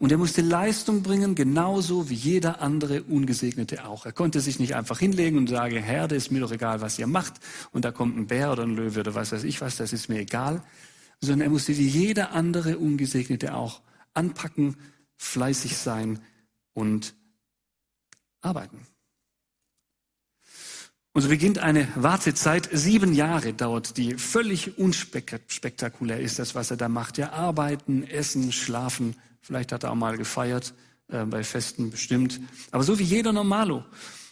Und 0.00 0.10
er 0.10 0.16
musste 0.16 0.40
Leistung 0.40 1.02
bringen, 1.02 1.34
genauso 1.34 2.08
wie 2.08 2.14
jeder 2.14 2.62
andere 2.62 3.02
Ungesegnete 3.02 3.84
auch. 3.84 4.06
Er 4.06 4.12
konnte 4.12 4.40
sich 4.40 4.58
nicht 4.58 4.74
einfach 4.74 4.98
hinlegen 4.98 5.36
und 5.36 5.50
sagen, 5.50 5.76
Herde, 5.76 6.14
ist 6.14 6.32
mir 6.32 6.40
doch 6.40 6.50
egal, 6.50 6.80
was 6.80 6.98
ihr 6.98 7.06
macht. 7.06 7.34
Und 7.72 7.84
da 7.84 7.92
kommt 7.92 8.16
ein 8.16 8.26
Bär 8.26 8.50
oder 8.50 8.62
ein 8.62 8.74
Löwe 8.74 9.00
oder 9.00 9.14
was 9.14 9.30
weiß 9.30 9.44
ich 9.44 9.60
was, 9.60 9.76
das 9.76 9.92
ist 9.92 10.08
mir 10.08 10.20
egal. 10.20 10.62
Sondern 11.20 11.42
er 11.42 11.50
musste 11.50 11.76
wie 11.76 11.86
jeder 11.86 12.32
andere 12.32 12.78
Ungesegnete 12.78 13.54
auch 13.54 13.82
anpacken, 14.14 14.74
fleißig 15.18 15.76
sein 15.76 16.18
und 16.72 17.14
arbeiten. 18.40 18.86
Und 21.12 21.20
so 21.20 21.28
beginnt 21.28 21.58
eine 21.58 21.88
Wartezeit. 21.94 22.70
Sieben 22.72 23.12
Jahre 23.12 23.52
dauert 23.52 23.98
die. 23.98 24.14
Völlig 24.14 24.78
unspektakulär 24.78 26.20
ist 26.20 26.38
das, 26.38 26.54
was 26.54 26.70
er 26.70 26.78
da 26.78 26.88
macht. 26.88 27.18
Ja, 27.18 27.32
arbeiten, 27.32 28.02
essen, 28.02 28.50
schlafen, 28.50 29.14
Vielleicht 29.40 29.72
hat 29.72 29.84
er 29.84 29.92
auch 29.92 29.96
mal 29.96 30.16
gefeiert, 30.16 30.74
äh, 31.08 31.24
bei 31.24 31.42
Festen 31.42 31.90
bestimmt. 31.90 32.40
Aber 32.70 32.82
so 32.82 32.98
wie 32.98 33.04
jeder 33.04 33.32
Normalo. 33.32 33.84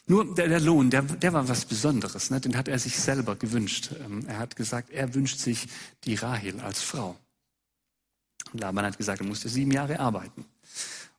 Nur 0.06 0.34
der, 0.34 0.48
der 0.48 0.60
Lohn, 0.60 0.88
der, 0.88 1.02
der 1.02 1.32
war 1.34 1.48
was 1.48 1.66
Besonderes. 1.66 2.30
Ne? 2.30 2.40
Den 2.40 2.56
hat 2.56 2.68
er 2.68 2.78
sich 2.78 2.98
selber 2.98 3.36
gewünscht. 3.36 3.90
Ähm, 4.04 4.24
er 4.26 4.38
hat 4.38 4.56
gesagt, 4.56 4.90
er 4.90 5.14
wünscht 5.14 5.38
sich 5.38 5.68
die 6.04 6.14
Rahel 6.14 6.60
als 6.60 6.82
Frau. 6.82 7.16
Und 8.52 8.60
Laban 8.60 8.86
hat 8.86 8.96
gesagt, 8.96 9.20
er 9.20 9.26
musste 9.26 9.48
sieben 9.48 9.70
Jahre 9.70 10.00
arbeiten. 10.00 10.46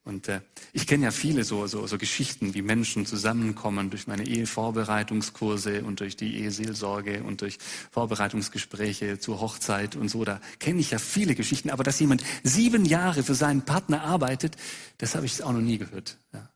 Und 0.10 0.28
äh, 0.28 0.42
ich 0.74 0.88
kenne 0.88 1.06
ja 1.06 1.12
viele 1.12 1.44
so, 1.44 1.68
so, 1.68 1.86
so 1.86 2.00
Geschichten, 2.00 2.56
wie 2.56 2.64
Menschen 2.64 3.06
zusammenkommen 3.06 3.92
durch 3.92 4.08
meine 4.08 4.26
Ehevorbereitungskurse 4.28 5.84
und 5.84 6.00
durch 6.00 6.18
die 6.18 6.36
Eheseelsorge 6.38 7.24
und 7.24 7.42
durch 7.42 7.60
Vorbereitungsgespräche 7.92 9.20
zur 9.20 9.40
Hochzeit 9.40 9.96
und 9.96 10.10
so. 10.10 10.26
Da 10.26 10.42
kenne 10.58 10.80
ich 10.80 10.90
ja 10.92 10.98
viele 10.98 11.36
Geschichten. 11.36 11.70
Aber 11.70 11.84
dass 11.84 12.00
jemand 12.00 12.24
sieben 12.44 12.86
Jahre 12.86 13.22
für 13.22 13.36
seinen 13.36 13.62
Partner 13.62 14.04
arbeitet, 14.04 14.58
das 14.98 15.14
habe 15.14 15.28
ich 15.28 15.44
auch 15.44 15.54
noch 15.54 15.62
nie 15.62 15.78
gehört. 15.78 16.18
Ja. 16.34 16.50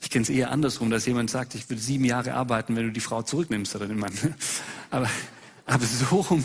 Ich 0.00 0.08
kenne 0.08 0.22
es 0.22 0.30
eher 0.30 0.50
andersrum, 0.50 0.90
dass 0.90 1.04
jemand 1.04 1.28
sagt, 1.28 1.54
ich 1.54 1.68
würde 1.68 1.82
sieben 1.82 2.06
Jahre 2.06 2.32
arbeiten, 2.32 2.76
wenn 2.76 2.86
du 2.86 2.92
die 2.92 3.00
Frau 3.00 3.20
zurücknimmst 3.20 3.76
oder 3.76 3.86
den 3.86 3.98
Mann. 3.98 4.14
Aber, 4.90 5.10
aber 5.66 5.84
so 5.84 6.20
rum 6.20 6.44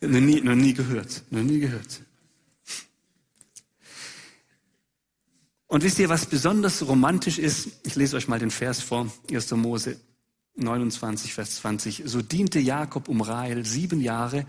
noch 0.00 0.20
nie, 0.20 0.40
noch 0.40 0.54
nie 0.54 0.72
gehört. 0.72 1.24
Noch 1.30 1.42
nie 1.42 1.58
gehört. 1.58 2.00
Und 5.70 5.84
wisst 5.84 6.00
ihr, 6.00 6.08
was 6.08 6.26
besonders 6.26 6.84
romantisch 6.84 7.38
ist? 7.38 7.68
Ich 7.84 7.94
lese 7.94 8.16
euch 8.16 8.26
mal 8.26 8.40
den 8.40 8.50
Vers 8.50 8.80
vor, 8.80 9.08
1. 9.30 9.52
Mose 9.52 10.00
29, 10.56 11.32
Vers 11.32 11.58
20. 11.58 12.02
So 12.06 12.22
diente 12.22 12.58
Jakob 12.58 13.08
um 13.08 13.20
Rahel 13.20 13.64
sieben 13.64 14.00
Jahre 14.00 14.46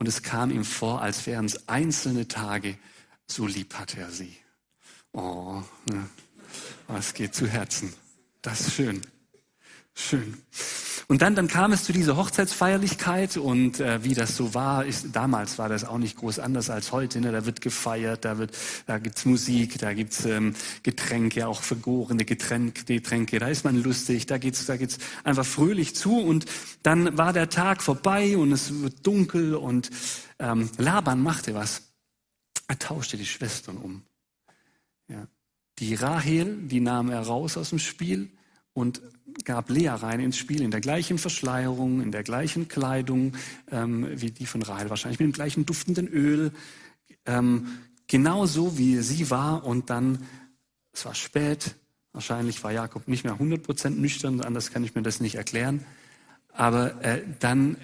und 0.00 0.08
es 0.08 0.24
kam 0.24 0.50
ihm 0.50 0.64
vor, 0.64 1.00
als 1.00 1.26
wären 1.26 1.44
es 1.44 1.68
einzelne 1.68 2.26
Tage, 2.26 2.76
so 3.28 3.46
lieb 3.46 3.74
hatte 3.74 4.00
er 4.00 4.10
sie. 4.10 4.36
Oh, 5.12 5.62
ne? 5.88 6.08
geht 7.14 7.36
zu 7.36 7.46
Herzen. 7.46 7.92
Das 8.42 8.62
ist 8.62 8.74
schön. 8.74 9.00
Schön. 9.94 10.42
Und 11.06 11.20
dann, 11.20 11.34
dann 11.34 11.48
kam 11.48 11.72
es 11.72 11.84
zu 11.84 11.92
dieser 11.92 12.16
Hochzeitsfeierlichkeit 12.16 13.36
und 13.36 13.78
äh, 13.80 14.02
wie 14.04 14.14
das 14.14 14.36
so 14.36 14.54
war, 14.54 14.86
ist, 14.86 15.08
damals 15.12 15.58
war 15.58 15.68
das 15.68 15.84
auch 15.84 15.98
nicht 15.98 16.16
groß 16.16 16.38
anders 16.38 16.70
als 16.70 16.92
heute. 16.92 17.20
Ne? 17.20 17.30
Da 17.30 17.44
wird 17.44 17.60
gefeiert, 17.60 18.24
da, 18.24 18.38
wird, 18.38 18.56
da 18.86 18.98
gibt's 18.98 19.26
Musik, 19.26 19.78
da 19.78 19.92
gibt's 19.92 20.24
ähm, 20.24 20.54
Getränke, 20.82 21.46
auch 21.46 21.62
vergorene 21.62 22.24
Getränke, 22.24 22.84
Getränke. 22.84 23.38
Da 23.38 23.48
ist 23.48 23.64
man 23.64 23.82
lustig, 23.82 24.26
da 24.26 24.38
geht's, 24.38 24.64
da 24.64 24.76
geht's 24.76 24.98
einfach 25.24 25.44
fröhlich 25.44 25.94
zu. 25.94 26.18
Und 26.18 26.46
dann 26.82 27.18
war 27.18 27.32
der 27.34 27.50
Tag 27.50 27.82
vorbei 27.82 28.36
und 28.36 28.52
es 28.52 28.82
wird 28.82 29.06
dunkel 29.06 29.54
und 29.54 29.90
ähm, 30.38 30.70
Laban 30.78 31.22
machte 31.22 31.54
was. 31.54 31.82
Er 32.66 32.78
tauschte 32.78 33.18
die 33.18 33.26
Schwestern 33.26 33.76
um. 33.76 34.02
Ja. 35.08 35.26
Die 35.80 35.94
Rahel, 35.96 36.56
die 36.62 36.80
nahm 36.80 37.10
er 37.10 37.20
raus 37.20 37.56
aus 37.58 37.70
dem 37.70 37.78
Spiel 37.78 38.30
und 38.72 39.02
gab 39.44 39.70
Lea 39.70 39.88
rein 39.88 40.20
ins 40.20 40.36
Spiel, 40.36 40.62
in 40.62 40.70
der 40.70 40.80
gleichen 40.80 41.18
Verschleierung, 41.18 42.00
in 42.00 42.12
der 42.12 42.22
gleichen 42.22 42.68
Kleidung 42.68 43.32
ähm, 43.70 44.08
wie 44.12 44.30
die 44.30 44.46
von 44.46 44.62
Rahel 44.62 44.90
wahrscheinlich, 44.90 45.18
mit 45.18 45.26
dem 45.26 45.32
gleichen 45.32 45.66
duftenden 45.66 46.08
Öl, 46.08 46.52
ähm, 47.26 47.78
genauso 48.06 48.78
wie 48.78 48.98
sie 48.98 49.30
war. 49.30 49.64
Und 49.64 49.90
dann, 49.90 50.26
es 50.92 51.04
war 51.04 51.14
spät, 51.14 51.74
wahrscheinlich 52.12 52.62
war 52.62 52.72
Jakob 52.72 53.08
nicht 53.08 53.24
mehr 53.24 53.34
100% 53.34 53.90
nüchtern, 53.90 54.40
anders 54.40 54.70
kann 54.70 54.84
ich 54.84 54.94
mir 54.94 55.02
das 55.02 55.20
nicht 55.20 55.34
erklären. 55.34 55.84
Aber 56.52 57.02
äh, 57.02 57.22
dann 57.40 57.76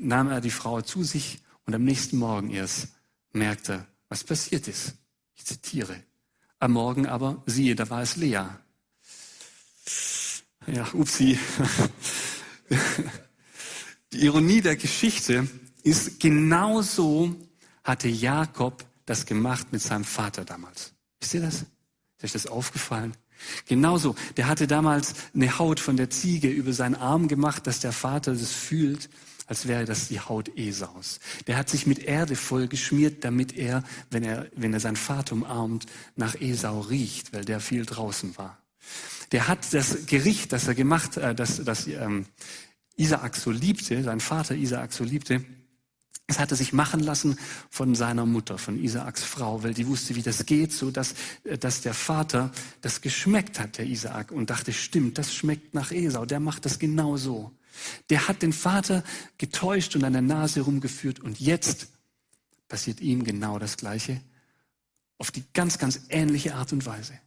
nahm 0.00 0.28
er 0.28 0.40
die 0.40 0.50
Frau 0.50 0.80
zu 0.80 1.04
sich 1.04 1.40
und 1.66 1.74
am 1.74 1.84
nächsten 1.84 2.16
Morgen 2.16 2.50
erst 2.50 2.88
merkte, 3.32 3.86
was 4.08 4.24
passiert 4.24 4.66
ist. 4.66 4.94
Ich 5.36 5.44
zitiere. 5.44 5.94
Am 6.58 6.72
Morgen 6.72 7.06
aber, 7.06 7.42
siehe, 7.46 7.74
da 7.74 7.88
war 7.90 8.02
es 8.02 8.16
Lea. 8.16 8.42
Ja, 10.72 10.86
upsi. 10.92 11.38
Die 14.12 14.24
Ironie 14.24 14.60
der 14.60 14.76
Geschichte 14.76 15.48
ist, 15.82 16.20
genauso 16.20 17.34
hatte 17.82 18.08
Jakob 18.08 18.84
das 19.04 19.26
gemacht 19.26 19.72
mit 19.72 19.82
seinem 19.82 20.04
Vater 20.04 20.44
damals. 20.44 20.92
Wisst 21.20 21.34
ihr 21.34 21.40
das? 21.40 21.54
Ist 22.18 22.24
euch 22.24 22.32
das 22.32 22.46
aufgefallen? 22.46 23.16
Genauso. 23.66 24.14
Der 24.36 24.46
hatte 24.46 24.66
damals 24.66 25.14
eine 25.34 25.58
Haut 25.58 25.80
von 25.80 25.96
der 25.96 26.10
Ziege 26.10 26.48
über 26.48 26.72
seinen 26.72 26.94
Arm 26.94 27.26
gemacht, 27.26 27.66
dass 27.66 27.80
der 27.80 27.92
Vater 27.92 28.32
das 28.34 28.52
fühlt, 28.52 29.08
als 29.46 29.66
wäre 29.66 29.86
das 29.86 30.08
die 30.08 30.20
Haut 30.20 30.56
Esaus. 30.56 31.18
Der 31.48 31.56
hat 31.56 31.68
sich 31.68 31.86
mit 31.86 31.98
Erde 32.00 32.36
voll 32.36 32.68
geschmiert, 32.68 33.24
damit 33.24 33.56
er, 33.56 33.82
wenn 34.10 34.22
er, 34.22 34.46
wenn 34.54 34.72
er 34.72 34.80
seinen 34.80 34.96
Vater 34.96 35.32
umarmt, 35.32 35.86
nach 36.14 36.36
Esau 36.36 36.80
riecht, 36.80 37.32
weil 37.32 37.44
der 37.44 37.58
viel 37.58 37.86
draußen 37.86 38.36
war 38.36 38.60
der 39.32 39.48
hat 39.48 39.72
das 39.72 40.06
Gericht, 40.06 40.52
das 40.52 40.66
er 40.66 40.74
gemacht, 40.74 41.16
äh, 41.16 41.34
das, 41.34 41.62
das 41.64 41.86
ähm, 41.86 42.26
Isaak 42.96 43.36
so 43.36 43.50
liebte, 43.50 44.02
sein 44.02 44.20
Vater 44.20 44.54
Isaak 44.54 44.92
so 44.92 45.04
liebte, 45.04 45.44
das 46.26 46.38
hat 46.38 46.52
er 46.52 46.56
sich 46.56 46.72
machen 46.72 47.00
lassen 47.00 47.38
von 47.70 47.94
seiner 47.94 48.24
Mutter, 48.24 48.56
von 48.56 48.78
Isaaks 48.78 49.24
Frau, 49.24 49.64
weil 49.64 49.74
die 49.74 49.88
wusste, 49.88 50.14
wie 50.14 50.22
das 50.22 50.46
geht, 50.46 50.72
so 50.72 50.90
dass, 50.90 51.14
äh, 51.44 51.58
dass 51.58 51.80
der 51.80 51.94
Vater 51.94 52.50
das 52.80 53.00
geschmeckt 53.00 53.58
hat, 53.58 53.78
der 53.78 53.86
Isaak, 53.86 54.32
und 54.32 54.50
dachte, 54.50 54.72
stimmt, 54.72 55.18
das 55.18 55.34
schmeckt 55.34 55.74
nach 55.74 55.90
Esau, 55.90 56.26
der 56.26 56.40
macht 56.40 56.64
das 56.64 56.78
genau 56.78 57.16
so. 57.16 57.52
Der 58.10 58.28
hat 58.28 58.42
den 58.42 58.52
Vater 58.52 59.04
getäuscht 59.38 59.94
und 59.96 60.04
an 60.04 60.12
der 60.12 60.22
Nase 60.22 60.62
rumgeführt 60.62 61.20
und 61.20 61.40
jetzt 61.40 61.88
passiert 62.68 63.00
ihm 63.00 63.24
genau 63.24 63.58
das 63.58 63.76
Gleiche 63.76 64.20
auf 65.18 65.30
die 65.30 65.44
ganz, 65.52 65.78
ganz 65.78 66.00
ähnliche 66.08 66.54
Art 66.54 66.72
und 66.72 66.84
Weise 66.86 67.18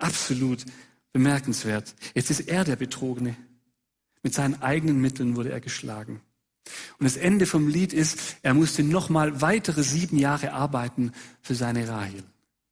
absolut 0.00 0.64
Bemerkenswert. 1.12 1.94
Jetzt 2.14 2.30
ist 2.30 2.48
er 2.48 2.64
der 2.64 2.76
Betrogene. 2.76 3.36
Mit 4.22 4.34
seinen 4.34 4.60
eigenen 4.62 5.00
Mitteln 5.00 5.36
wurde 5.36 5.50
er 5.50 5.60
geschlagen. 5.60 6.20
Und 6.98 7.04
das 7.04 7.16
Ende 7.16 7.46
vom 7.46 7.68
Lied 7.68 7.92
ist, 7.92 8.36
er 8.42 8.54
musste 8.54 8.82
nochmal 8.82 9.40
weitere 9.40 9.82
sieben 9.82 10.18
Jahre 10.18 10.52
arbeiten 10.52 11.12
für 11.40 11.54
seine 11.54 11.88
Rahel. 11.88 12.22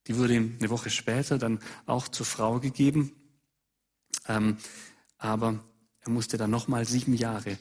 Die 0.07 0.17
wurde 0.17 0.35
ihm 0.35 0.57
eine 0.59 0.71
Woche 0.71 0.91
später 0.91 1.39
dann 1.39 1.59
auch 1.87 2.09
zur 2.09 2.27
Frau 2.27 2.61
gegeben. 2.61 3.13
Ähm, 4.27 4.57
aber 5.19 5.59
er 6.01 6.11
musste 6.11 6.37
dann 6.37 6.51
nochmal 6.51 6.85
sieben 6.87 7.15
Jahre 7.15 7.59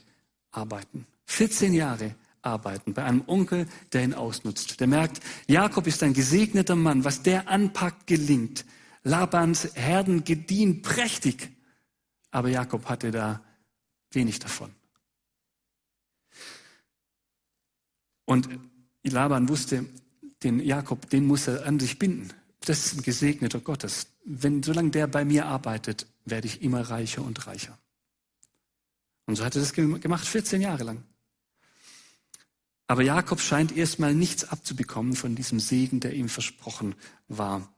arbeiten. 0.51 1.07
14 1.25 1.73
Jahre 1.73 2.15
arbeiten 2.41 2.93
bei 2.93 3.03
einem 3.03 3.23
Onkel, 3.27 3.67
der 3.91 4.03
ihn 4.03 4.13
ausnutzt. 4.13 4.79
Der 4.79 4.87
merkt, 4.87 5.21
Jakob 5.47 5.87
ist 5.87 6.03
ein 6.03 6.13
gesegneter 6.13 6.75
Mann. 6.75 7.03
Was 7.03 7.23
der 7.23 7.49
anpackt, 7.49 8.07
gelingt. 8.07 8.65
Labans 9.07 9.69
Herden 9.75 10.23
gediehen 10.23 10.81
prächtig. 10.81 11.49
Aber 12.31 12.49
Jakob 12.49 12.85
hatte 12.89 13.11
da 13.11 13.41
wenig 14.11 14.39
davon. 14.39 14.75
Und 18.25 18.49
Laban 19.03 19.47
wusste, 19.47 19.85
den 20.43 20.59
Jakob, 20.59 21.09
den 21.09 21.25
muss 21.25 21.47
er 21.47 21.65
an 21.65 21.79
sich 21.79 21.97
binden. 21.97 22.33
Das 22.59 22.85
ist 22.85 22.97
ein 22.97 23.01
gesegneter 23.01 23.61
Gottes. 23.61 24.07
Wenn, 24.25 24.61
solange 24.61 24.91
der 24.91 25.07
bei 25.07 25.23
mir 25.23 25.45
arbeitet, 25.45 26.05
werde 26.25 26.47
ich 26.47 26.61
immer 26.61 26.81
reicher 26.81 27.23
und 27.23 27.47
reicher. 27.47 27.77
Und 29.25 29.37
so 29.37 29.45
hat 29.45 29.55
er 29.55 29.61
das 29.61 29.71
gemacht, 29.71 30.27
14 30.27 30.61
Jahre 30.61 30.83
lang. 30.83 31.03
Aber 32.87 33.03
Jakob 33.03 33.39
scheint 33.39 33.75
erstmal 33.75 34.13
nichts 34.13 34.43
abzubekommen 34.43 35.15
von 35.15 35.35
diesem 35.35 35.61
Segen, 35.61 36.01
der 36.01 36.13
ihm 36.13 36.27
versprochen 36.27 36.95
war. 37.29 37.73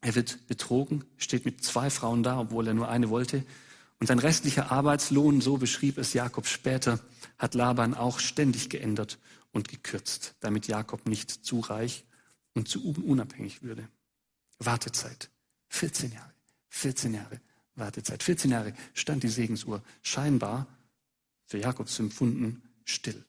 Er 0.00 0.14
wird 0.14 0.46
betrogen, 0.46 1.04
steht 1.18 1.44
mit 1.44 1.62
zwei 1.62 1.90
Frauen 1.90 2.22
da, 2.22 2.38
obwohl 2.40 2.66
er 2.66 2.74
nur 2.74 2.88
eine 2.88 3.10
wollte. 3.10 3.44
Und 3.98 4.06
sein 4.06 4.18
restlicher 4.18 4.70
Arbeitslohn, 4.70 5.40
so 5.40 5.58
beschrieb 5.58 5.98
es 5.98 6.14
Jakob 6.14 6.46
später, 6.46 7.00
hat 7.38 7.54
Laban 7.54 7.94
auch 7.94 8.18
ständig 8.18 8.70
geändert 8.70 9.18
und 9.52 9.68
gekürzt, 9.68 10.34
damit 10.40 10.68
Jakob 10.68 11.06
nicht 11.06 11.30
zu 11.30 11.60
reich 11.60 12.04
und 12.54 12.68
zu 12.68 12.82
unabhängig 12.82 13.62
würde. 13.62 13.88
Wartezeit. 14.58 15.30
14 15.68 16.12
Jahre. 16.12 16.32
14 16.70 17.14
Jahre 17.14 17.40
Wartezeit. 17.74 18.22
14 18.22 18.50
Jahre 18.50 18.74
stand 18.94 19.22
die 19.22 19.28
Segensuhr 19.28 19.82
scheinbar 20.02 20.66
für 21.46 21.58
Jakob 21.58 21.88
zu 21.88 22.02
empfunden 22.02 22.62
still. 22.84 23.24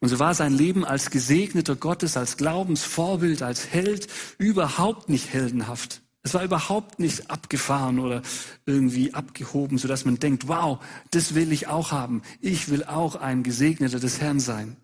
Und 0.00 0.08
so 0.08 0.18
war 0.18 0.34
sein 0.34 0.52
Leben 0.52 0.84
als 0.84 1.10
gesegneter 1.10 1.76
Gottes, 1.76 2.16
als 2.16 2.36
Glaubensvorbild, 2.36 3.42
als 3.42 3.68
Held 3.68 4.06
überhaupt 4.38 5.08
nicht 5.08 5.32
heldenhaft. 5.32 6.02
Es 6.22 6.34
war 6.34 6.44
überhaupt 6.44 6.98
nicht 6.98 7.30
abgefahren 7.30 7.98
oder 7.98 8.22
irgendwie 8.66 9.14
abgehoben, 9.14 9.78
sodass 9.78 10.04
man 10.04 10.18
denkt, 10.18 10.46
wow, 10.46 10.78
das 11.10 11.34
will 11.34 11.52
ich 11.52 11.68
auch 11.68 11.90
haben. 11.90 12.22
Ich 12.40 12.68
will 12.68 12.84
auch 12.84 13.16
ein 13.16 13.42
Gesegneter 13.42 13.98
des 13.98 14.20
Herrn 14.20 14.40
sein. 14.40 14.76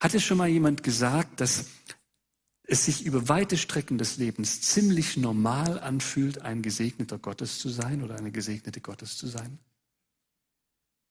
Hat 0.00 0.14
es 0.14 0.22
schon 0.22 0.38
mal 0.38 0.48
jemand 0.48 0.82
gesagt, 0.82 1.40
dass 1.40 1.66
es 2.64 2.84
sich 2.84 3.04
über 3.04 3.28
weite 3.28 3.56
Strecken 3.56 3.98
des 3.98 4.16
Lebens 4.16 4.60
ziemlich 4.60 5.16
normal 5.16 5.80
anfühlt, 5.80 6.42
ein 6.42 6.62
Gesegneter 6.62 7.18
Gottes 7.18 7.58
zu 7.58 7.68
sein 7.68 8.02
oder 8.02 8.16
eine 8.16 8.30
Gesegnete 8.30 8.80
Gottes 8.80 9.16
zu 9.16 9.26
sein? 9.26 9.58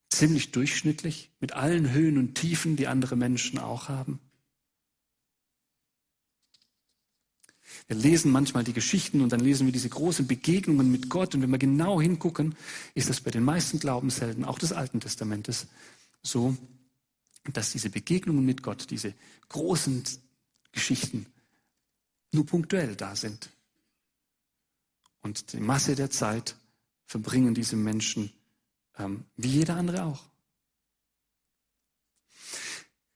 Ziemlich 0.09 0.51
durchschnittlich, 0.51 1.31
mit 1.39 1.53
allen 1.53 1.91
Höhen 1.91 2.17
und 2.17 2.35
Tiefen, 2.35 2.75
die 2.75 2.87
andere 2.87 3.15
Menschen 3.15 3.59
auch 3.59 3.89
haben. 3.89 4.19
Wir 7.87 7.95
lesen 7.95 8.31
manchmal 8.31 8.63
die 8.63 8.73
Geschichten 8.73 9.21
und 9.21 9.31
dann 9.31 9.39
lesen 9.39 9.65
wir 9.65 9.71
diese 9.71 9.89
großen 9.89 10.27
Begegnungen 10.27 10.91
mit 10.91 11.09
Gott. 11.09 11.33
Und 11.33 11.41
wenn 11.41 11.51
wir 11.51 11.57
genau 11.57 12.01
hingucken, 12.01 12.55
ist 12.93 13.09
das 13.09 13.21
bei 13.21 13.31
den 13.31 13.43
meisten 13.43 13.79
Glaubenshelden, 13.79 14.45
auch 14.45 14.59
des 14.59 14.73
Alten 14.73 14.99
Testamentes, 14.99 15.67
so, 16.21 16.55
dass 17.53 17.71
diese 17.71 17.89
Begegnungen 17.89 18.45
mit 18.45 18.63
Gott, 18.63 18.89
diese 18.89 19.13
großen 19.49 20.03
Geschichten, 20.71 21.25
nur 22.31 22.45
punktuell 22.45 22.95
da 22.95 23.15
sind. 23.15 23.49
Und 25.21 25.53
die 25.53 25.59
Masse 25.59 25.95
der 25.95 26.09
Zeit 26.09 26.55
verbringen 27.05 27.53
diese 27.53 27.75
Menschen 27.75 28.31
wie 29.37 29.47
jeder 29.47 29.75
andere 29.75 30.03
auch. 30.03 30.23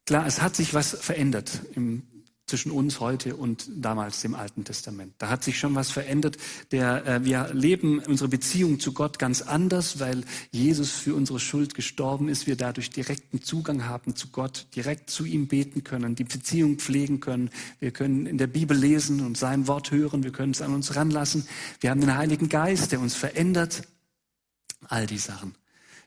Klar, 0.06 0.28
es 0.28 0.42
hat 0.42 0.56
sich 0.56 0.74
was 0.74 0.92
verändert 0.92 1.62
im, 1.76 2.04
zwischen 2.46 2.72
uns 2.72 3.00
heute 3.00 3.38
und 3.38 3.70
damals 3.74 4.24
im 4.26 4.36
Alten 4.36 4.66
Testament. 4.66 5.14
Da 5.18 5.30
hat 5.30 5.46
sich 5.46 5.58
schon 5.58 5.76
was 5.76 5.92
verändert. 5.92 6.38
Der, 6.72 7.06
äh, 7.08 7.24
wir 7.24 7.54
leben 7.54 8.00
unsere 8.00 8.28
Beziehung 8.28 8.82
zu 8.82 8.92
Gott 8.92 9.18
ganz 9.18 9.42
anders, 9.42 10.02
weil 10.02 10.26
Jesus 10.52 10.92
für 10.92 11.16
unsere 11.16 11.40
Schuld 11.40 11.74
gestorben 11.74 12.28
ist. 12.28 12.46
Wir 12.46 12.58
dadurch 12.58 12.90
direkten 12.90 13.42
Zugang 13.42 13.86
haben 13.86 14.18
zu 14.18 14.28
Gott, 14.28 14.68
direkt 14.76 15.10
zu 15.10 15.24
ihm 15.24 15.48
beten 15.48 15.86
können, 15.86 16.16
die 16.16 16.26
Beziehung 16.26 16.80
pflegen 16.80 17.22
können. 17.22 17.50
Wir 17.80 17.92
können 17.92 18.26
in 18.26 18.38
der 18.38 18.48
Bibel 18.48 18.78
lesen 18.78 19.26
und 19.26 19.38
sein 19.38 19.68
Wort 19.68 19.92
hören. 19.92 20.24
Wir 20.24 20.34
können 20.34 20.52
es 20.52 20.62
an 20.62 20.74
uns 20.74 20.98
ranlassen. 20.98 21.48
Wir 21.80 21.92
haben 21.92 22.02
den 22.02 22.18
Heiligen 22.18 22.50
Geist, 22.50 22.92
der 22.92 23.00
uns 23.00 23.16
verändert. 23.16 23.84
All 24.90 25.08
die 25.08 25.18
Sachen. 25.18 25.56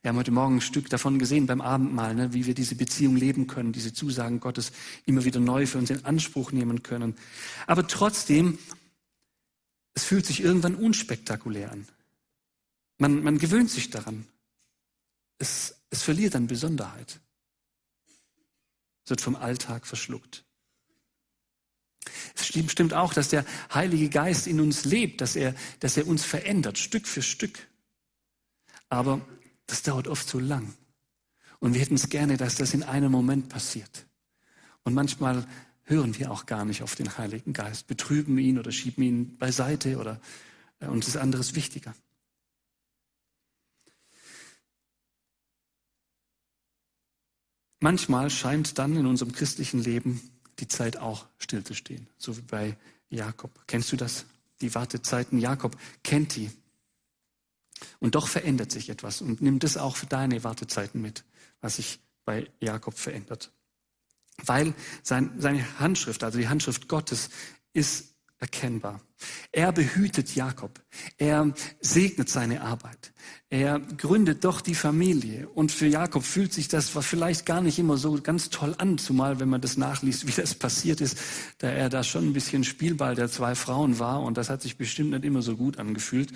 Wir 0.07 0.11
haben 0.11 0.19
heute 0.19 0.31
Morgen 0.31 0.59
ein 0.59 0.61
Stück 0.61 0.89
davon 0.89 1.19
gesehen 1.19 1.49
beim 1.49 1.61
Abendmahl, 1.61 2.15
ne, 2.15 2.33
wie 2.33 2.47
wir 2.47 2.55
diese 2.55 2.77
Beziehung 2.77 3.17
leben 3.17 3.49
können, 3.49 3.73
diese 3.73 3.93
Zusagen 3.93 4.39
Gottes 4.39 4.71
immer 5.05 5.25
wieder 5.25 5.41
neu 5.41 5.67
für 5.67 5.79
uns 5.79 5.91
in 5.91 6.05
Anspruch 6.05 6.53
nehmen 6.53 6.85
können. 6.85 7.17
Aber 7.67 7.89
trotzdem, 7.89 8.57
es 9.95 10.05
fühlt 10.05 10.25
sich 10.25 10.43
irgendwann 10.43 10.77
unspektakulär 10.77 11.73
an. 11.73 11.89
Man, 12.99 13.25
man 13.25 13.39
gewöhnt 13.39 13.69
sich 13.69 13.91
daran. 13.91 14.29
Es, 15.39 15.75
es 15.91 16.05
verliert 16.05 16.37
an 16.37 16.47
Besonderheit. 16.47 17.19
Es 19.03 19.11
wird 19.11 19.21
vom 19.21 19.35
Alltag 19.35 19.89
verschluckt. 19.89 20.45
Es 22.37 22.47
stimmt 22.47 22.95
auch, 22.95 23.13
dass 23.13 23.31
der 23.31 23.45
Heilige 23.75 24.09
Geist 24.09 24.47
in 24.47 24.61
uns 24.61 24.85
lebt, 24.85 25.21
dass 25.21 25.35
er, 25.35 25.53
dass 25.81 25.97
er 25.97 26.07
uns 26.07 26.25
verändert, 26.25 26.79
Stück 26.79 27.09
für 27.09 27.23
Stück. 27.23 27.67
Aber 28.89 29.21
das 29.67 29.83
dauert 29.83 30.09
oft 30.09 30.29
so 30.29 30.39
lang. 30.39 30.75
Und 31.59 31.75
wir 31.75 31.81
hätten 31.81 31.95
es 31.95 32.09
gerne, 32.09 32.37
dass 32.37 32.57
das 32.57 32.75
in 32.75 32.83
einem 32.83 33.11
Moment 33.11 33.49
passiert. 33.49 34.07
Und 34.85 34.95
manchmal 34.95 35.47
hören 35.85 36.17
wir 36.19 36.31
auch 36.31 36.47
gar 36.47 36.65
nicht 36.65 36.83
auf 36.83 36.95
den 36.95 37.17
Heiligen 37.17 37.53
Geist, 37.53 37.87
betrüben 37.87 38.39
ihn 38.39 38.59
oder 38.59 38.73
schieben 38.73 39.03
ihn 39.03 39.37
beiseite 39.39 39.99
oder 39.99 40.21
äh, 40.81 40.87
uns 40.87 41.09
ist 41.09 41.17
anderes 41.17 41.55
wichtiger. 41.55 41.95
Manchmal 47.81 48.31
scheint 48.31 48.79
dann 48.79 48.97
in 48.97 49.07
unserem 49.07 49.33
christlichen 49.33 49.81
Leben 49.81 50.21
die 50.59 50.67
Zeit 50.67 50.97
auch 50.97 51.27
stillzustehen, 51.39 52.09
so 52.17 52.37
wie 52.37 52.43
bei 52.43 52.77
Jakob. 53.11 53.51
Kennst 53.67 53.93
du 53.93 53.97
das? 53.97 54.25
Die 54.61 54.75
Wartezeiten 54.75 55.39
Jakob 55.39 55.77
kennt 56.03 56.35
die. 56.37 56.51
Und 58.01 58.15
doch 58.15 58.29
verändert 58.29 58.73
sich 58.73 58.89
etwas 58.89 59.21
und 59.21 59.43
nimm 59.43 59.59
das 59.59 59.77
auch 59.77 59.97
für 59.97 60.07
deine 60.07 60.45
Wartezeiten 60.45 61.01
mit, 61.01 61.25
was 61.61 61.77
sich 61.77 62.01
bei 62.25 62.51
Jakob 62.61 62.97
verändert. 62.97 63.53
Weil 64.45 64.75
sein, 65.03 65.33
seine 65.39 65.79
Handschrift, 65.79 66.23
also 66.25 66.39
die 66.39 66.49
Handschrift 66.49 66.89
Gottes, 66.89 67.31
ist 67.73 68.17
erkennbar. 68.39 69.01
Er 69.51 69.73
behütet 69.73 70.35
Jakob. 70.35 70.83
Er 71.17 71.55
segnet 71.81 72.29
seine 72.29 72.61
Arbeit. 72.61 73.13
Er 73.49 73.81
gründet 73.81 74.45
doch 74.45 74.61
die 74.61 74.75
Familie. 74.75 75.49
Und 75.49 75.73
für 75.73 75.87
Jakob 75.87 76.23
fühlt 76.23 76.53
sich 76.53 76.69
das 76.69 76.91
vielleicht 76.91 77.47
gar 77.47 77.63
nicht 77.63 77.79
immer 77.79 77.97
so 77.97 78.21
ganz 78.21 78.51
toll 78.51 78.75
an, 78.77 78.99
zumal 78.99 79.41
wenn 79.41 79.49
man 79.49 79.63
das 79.63 79.79
nachliest, 79.79 80.27
wie 80.27 80.33
das 80.33 80.55
passiert 80.59 81.01
ist, 81.01 81.19
da 81.59 81.69
er 81.69 81.89
da 81.89 82.05
schon 82.05 82.29
ein 82.29 82.33
bisschen 82.35 82.65
Spielball 82.65 83.15
der 83.15 83.31
zwei 83.31 83.55
Frauen 83.55 83.99
war. 83.99 84.23
Und 84.23 84.37
das 84.37 84.51
hat 84.51 84.61
sich 84.61 84.77
bestimmt 84.77 85.11
nicht 85.11 85.25
immer 85.25 85.41
so 85.41 85.57
gut 85.57 85.79
angefühlt. 85.79 86.33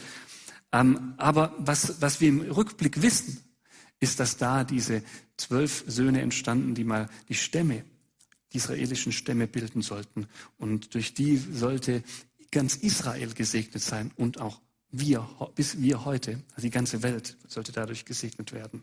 Ähm, 0.73 1.15
aber 1.17 1.55
was, 1.59 2.01
was 2.01 2.21
wir 2.21 2.29
im 2.29 2.41
Rückblick 2.41 3.03
wissen, 3.03 3.39
ist, 3.99 4.21
dass 4.21 4.37
da 4.37 4.65
diese 4.65 5.03
zwölf 5.37 5.85
Söhne 5.87 6.21
entstanden, 6.21 6.75
die 6.75 6.85
mal 6.85 7.09
die 7.29 7.35
Stämme, 7.35 7.85
die 8.53 8.59
israelischen 8.59 9.13
Stämme 9.13 9.47
bilden 9.47 9.83
sollten. 9.83 10.27
Und 10.59 10.95
durch 10.95 11.15
die 11.15 11.37
sollte 11.37 12.03
ganz 12.51 12.77
Israel 12.77 13.33
gesegnet 13.35 13.83
sein 13.83 14.11
und 14.17 14.41
auch 14.41 14.61
wir, 14.91 15.29
bis 15.55 15.81
wir 15.81 16.05
heute, 16.05 16.43
also 16.51 16.63
die 16.63 16.71
ganze 16.71 17.03
Welt 17.03 17.37
sollte 17.47 17.71
dadurch 17.71 18.05
gesegnet 18.05 18.53
werden. 18.53 18.83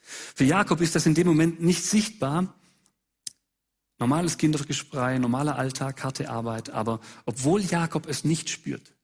Für 0.00 0.44
Jakob 0.44 0.80
ist 0.80 0.94
das 0.94 1.06
in 1.06 1.14
dem 1.14 1.26
Moment 1.26 1.60
nicht 1.60 1.84
sichtbar. 1.84 2.54
Normales 3.98 4.38
Kindergesprei, 4.38 5.18
normaler 5.18 5.56
Alltag, 5.56 6.02
harte 6.02 6.30
Arbeit. 6.30 6.70
Aber 6.70 7.00
obwohl 7.24 7.60
Jakob 7.60 8.08
es 8.08 8.24
nicht 8.24 8.50
spürt, 8.50 8.94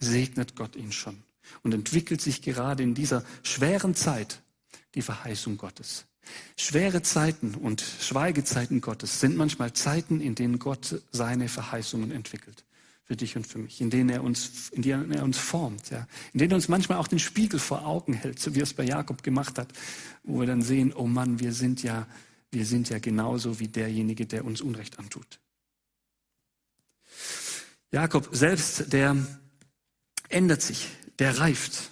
segnet 0.00 0.56
Gott 0.56 0.74
ihn 0.74 0.90
schon 0.90 1.22
und 1.62 1.74
entwickelt 1.74 2.20
sich 2.20 2.42
gerade 2.42 2.82
in 2.82 2.94
dieser 2.94 3.24
schweren 3.42 3.94
Zeit 3.94 4.42
die 4.94 5.02
Verheißung 5.02 5.56
Gottes. 5.56 6.06
Schwere 6.56 7.02
Zeiten 7.02 7.54
und 7.54 7.80
Schweigezeiten 7.80 8.80
Gottes 8.80 9.20
sind 9.20 9.36
manchmal 9.36 9.72
Zeiten, 9.72 10.20
in 10.20 10.34
denen 10.34 10.58
Gott 10.58 11.02
seine 11.10 11.48
Verheißungen 11.48 12.10
entwickelt. 12.10 12.64
für 13.08 13.16
dich 13.16 13.36
und 13.36 13.46
für 13.46 13.58
mich, 13.58 13.80
in 13.80 13.88
denen 13.88 14.10
er 14.10 14.22
uns, 14.22 14.68
in 14.68 14.82
denen 14.82 15.10
er 15.12 15.24
uns 15.24 15.38
formt, 15.38 15.88
ja, 15.88 16.06
in 16.34 16.40
denen 16.40 16.52
er 16.52 16.56
uns 16.56 16.68
manchmal 16.68 16.98
auch 16.98 17.08
den 17.08 17.18
Spiegel 17.18 17.58
vor 17.58 17.86
Augen 17.86 18.12
hält, 18.12 18.38
so 18.38 18.54
wie 18.54 18.60
er 18.60 18.64
es 18.64 18.74
bei 18.74 18.84
Jakob 18.84 19.22
gemacht 19.22 19.58
hat, 19.58 19.72
wo 20.24 20.40
wir 20.40 20.46
dann 20.46 20.60
sehen, 20.60 20.92
oh 20.92 21.06
Mann, 21.06 21.40
wir 21.40 21.54
sind 21.54 21.82
ja, 21.82 22.06
wir 22.50 22.66
sind 22.66 22.90
ja 22.90 22.98
genauso 22.98 23.60
wie 23.60 23.68
derjenige, 23.68 24.26
der 24.26 24.44
uns 24.44 24.60
Unrecht 24.60 24.98
antut. 24.98 25.40
Jakob 27.90 28.28
selbst, 28.30 28.92
der 28.92 29.16
ändert 30.28 30.60
sich, 30.60 30.88
der 31.18 31.38
reift. 31.38 31.90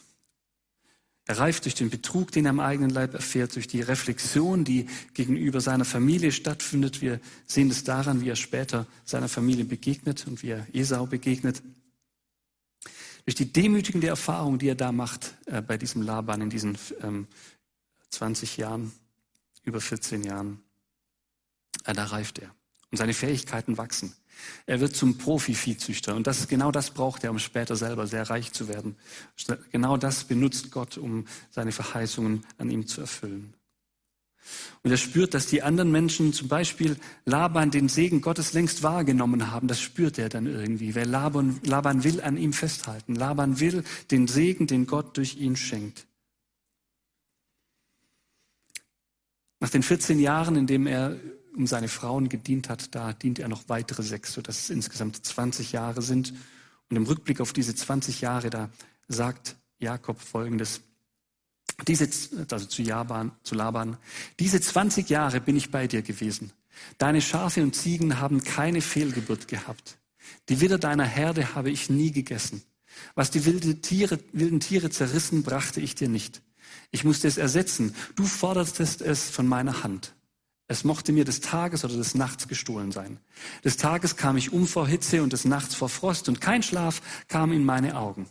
Er 1.29 1.39
reift 1.39 1.65
durch 1.65 1.75
den 1.75 1.91
Betrug, 1.91 2.31
den 2.31 2.47
er 2.47 2.51
am 2.51 2.61
eigenen 2.61 2.91
Leib 2.91 3.15
erfährt, 3.15 3.57
durch 3.57 3.67
die 3.67 3.81
Reflexion, 3.81 4.65
die 4.65 4.87
gegenüber 5.13 5.61
seiner 5.61 5.85
Familie 5.85 6.31
stattfindet. 6.31 7.01
Wir 7.01 7.21
sehen 7.47 7.69
es 7.69 7.83
daran, 7.83 8.21
wie 8.21 8.29
er 8.29 8.37
später 8.37 8.87
seiner 9.05 9.29
Familie 9.29 9.65
begegnet 9.65 10.27
und 10.29 10.45
wie 10.45 10.51
er 10.51 10.67
Esau 10.73 11.07
begegnet. 11.07 11.63
Durch 13.25 13.35
die 13.35 13.53
demütigende 13.53 14.07
Erfahrung, 14.07 14.61
die 14.61 14.69
er 14.69 14.77
da 14.77 14.93
macht 14.93 15.35
äh, 15.47 15.61
bei 15.61 15.77
diesem 15.77 16.03
Laban 16.03 16.43
in 16.43 16.51
diesen 16.51 16.79
ähm, 17.03 17.27
20 18.11 18.57
Jahren, 18.57 18.93
über 19.65 19.81
14 19.81 20.23
Jahren, 20.23 20.61
äh, 21.85 21.93
da 21.93 22.05
reift 22.05 22.39
er 22.39 22.55
und 22.93 22.99
seine 22.99 23.15
Fähigkeiten 23.15 23.79
wachsen. 23.79 24.15
Er 24.67 24.81
wird 24.81 24.97
zum 24.97 25.19
Profi-Viehzüchter 25.19 26.15
und 26.15 26.27
das, 26.27 26.49
genau 26.49 26.71
das 26.71 26.91
braucht 26.91 27.25
er, 27.25 27.31
um 27.31 27.39
später 27.39 27.77
selber 27.77 28.07
sehr 28.07 28.29
reich 28.29 28.53
zu 28.53 28.69
werden. 28.69 28.97
Genau 29.73 29.97
das 29.97 30.25
benutzt 30.25 30.71
Gott, 30.71 30.99
um 30.99 31.27
seine 31.51 31.73
Verheißungen 31.73 32.45
an 32.59 32.71
ihm 32.71 32.87
zu 32.87 33.01
erfüllen. 33.01 33.55
Und 34.83 34.91
er 34.91 34.97
spürt, 34.97 35.35
dass 35.35 35.47
die 35.47 35.63
anderen 35.63 35.91
Menschen, 35.91 36.33
zum 36.33 36.49
Beispiel 36.49 36.97
Laban, 37.25 37.71
den 37.71 37.89
Segen 37.89 38.21
Gottes 38.21 38.53
längst 38.53 38.83
wahrgenommen 38.83 39.51
haben. 39.51 39.69
Das 39.69 39.81
spürt 39.81 40.19
er 40.19 40.29
dann 40.29 40.47
irgendwie. 40.47 40.95
Weil 40.95 41.09
Laban, 41.09 41.61
Laban 41.65 42.05
will 42.05 42.21
an 42.21 42.37
ihm 42.37 42.53
festhalten. 42.53 43.15
Laban 43.15 43.59
will 43.59 43.83
den 44.11 44.29
Segen, 44.29 44.67
den 44.67 44.87
Gott 44.87 45.17
durch 45.17 45.37
ihn 45.37 45.57
schenkt. 45.57 46.07
Nach 49.59 49.71
den 49.71 49.83
14 49.83 50.21
Jahren, 50.21 50.55
in 50.55 50.67
dem 50.67 50.87
er 50.87 51.17
um 51.57 51.67
seine 51.67 51.89
Frauen 51.89 52.29
gedient 52.29 52.69
hat, 52.69 52.95
da 52.95 53.13
dient 53.13 53.39
er 53.39 53.49
noch 53.49 53.69
weitere 53.69 54.03
sechs, 54.03 54.35
sodass 54.35 54.61
es 54.61 54.71
insgesamt 54.71 55.25
20 55.25 55.73
Jahre 55.73 56.03
sind. 56.03 56.35
Und 56.89 56.97
im 56.97 57.05
Rückblick 57.05 57.41
auf 57.41 57.53
diese 57.53 57.75
20 57.75 58.21
Jahre, 58.21 58.51
da 58.51 58.71
sagt 59.09 59.57
Jakob 59.79 60.21
Folgendes. 60.21 60.83
Diese, 61.89 62.09
also 62.51 62.67
zu, 62.67 62.83
Jaban, 62.83 63.33
zu 63.43 63.55
Laban, 63.55 63.97
diese 64.39 64.61
20 64.61 65.11
Jahre 65.11 65.41
bin 65.41 65.57
ich 65.57 65.71
bei 65.71 65.87
dir 65.87 66.03
gewesen. 66.03 66.53
Deine 66.99 67.21
Schafe 67.21 67.63
und 67.63 67.75
Ziegen 67.75 68.21
haben 68.21 68.45
keine 68.45 68.81
Fehlgeburt 68.81 69.49
gehabt. 69.49 69.99
Die 70.49 70.61
Widder 70.61 70.79
deiner 70.79 71.05
Herde 71.05 71.55
habe 71.55 71.71
ich 71.71 71.91
nie 71.91 72.13
gegessen. 72.13 72.63
Was 73.15 73.31
die 73.31 73.45
wilde 73.45 73.81
Tiere, 73.81 74.19
wilden 74.33 74.61
Tiere 74.61 74.91
zerrissen, 74.91 75.43
brachte 75.43 75.81
ich 75.81 75.95
dir 75.95 76.09
nicht. 76.09 76.43
Ich 76.91 77.05
musste 77.05 77.29
es 77.29 77.37
ersetzen. 77.37 77.95
Du 78.15 78.25
fordertest 78.25 79.03
es 79.03 79.29
von 79.29 79.47
meiner 79.47 79.83
Hand. 79.83 80.16
Es 80.69 80.83
mochte 80.83 81.13
mir 81.13 81.25
des 81.25 81.41
Tages 81.41 81.85
oder 81.85 81.97
des 81.97 82.15
Nachts 82.15 82.49
gestohlen 82.49 82.91
sein. 82.91 83.19
Des 83.65 83.77
Tages 83.77 84.17
kam 84.17 84.37
ich 84.37 84.53
um 84.53 84.67
vor 84.67 84.89
Hitze 84.89 85.23
und 85.23 85.33
des 85.33 85.45
Nachts 85.45 85.75
vor 85.75 85.89
Frost 85.89 86.29
und 86.29 86.41
kein 86.41 86.63
Schlaf 86.63 87.01
kam 87.29 87.53
in 87.53 87.65
meine 87.65 87.97
Augen. 87.97 88.27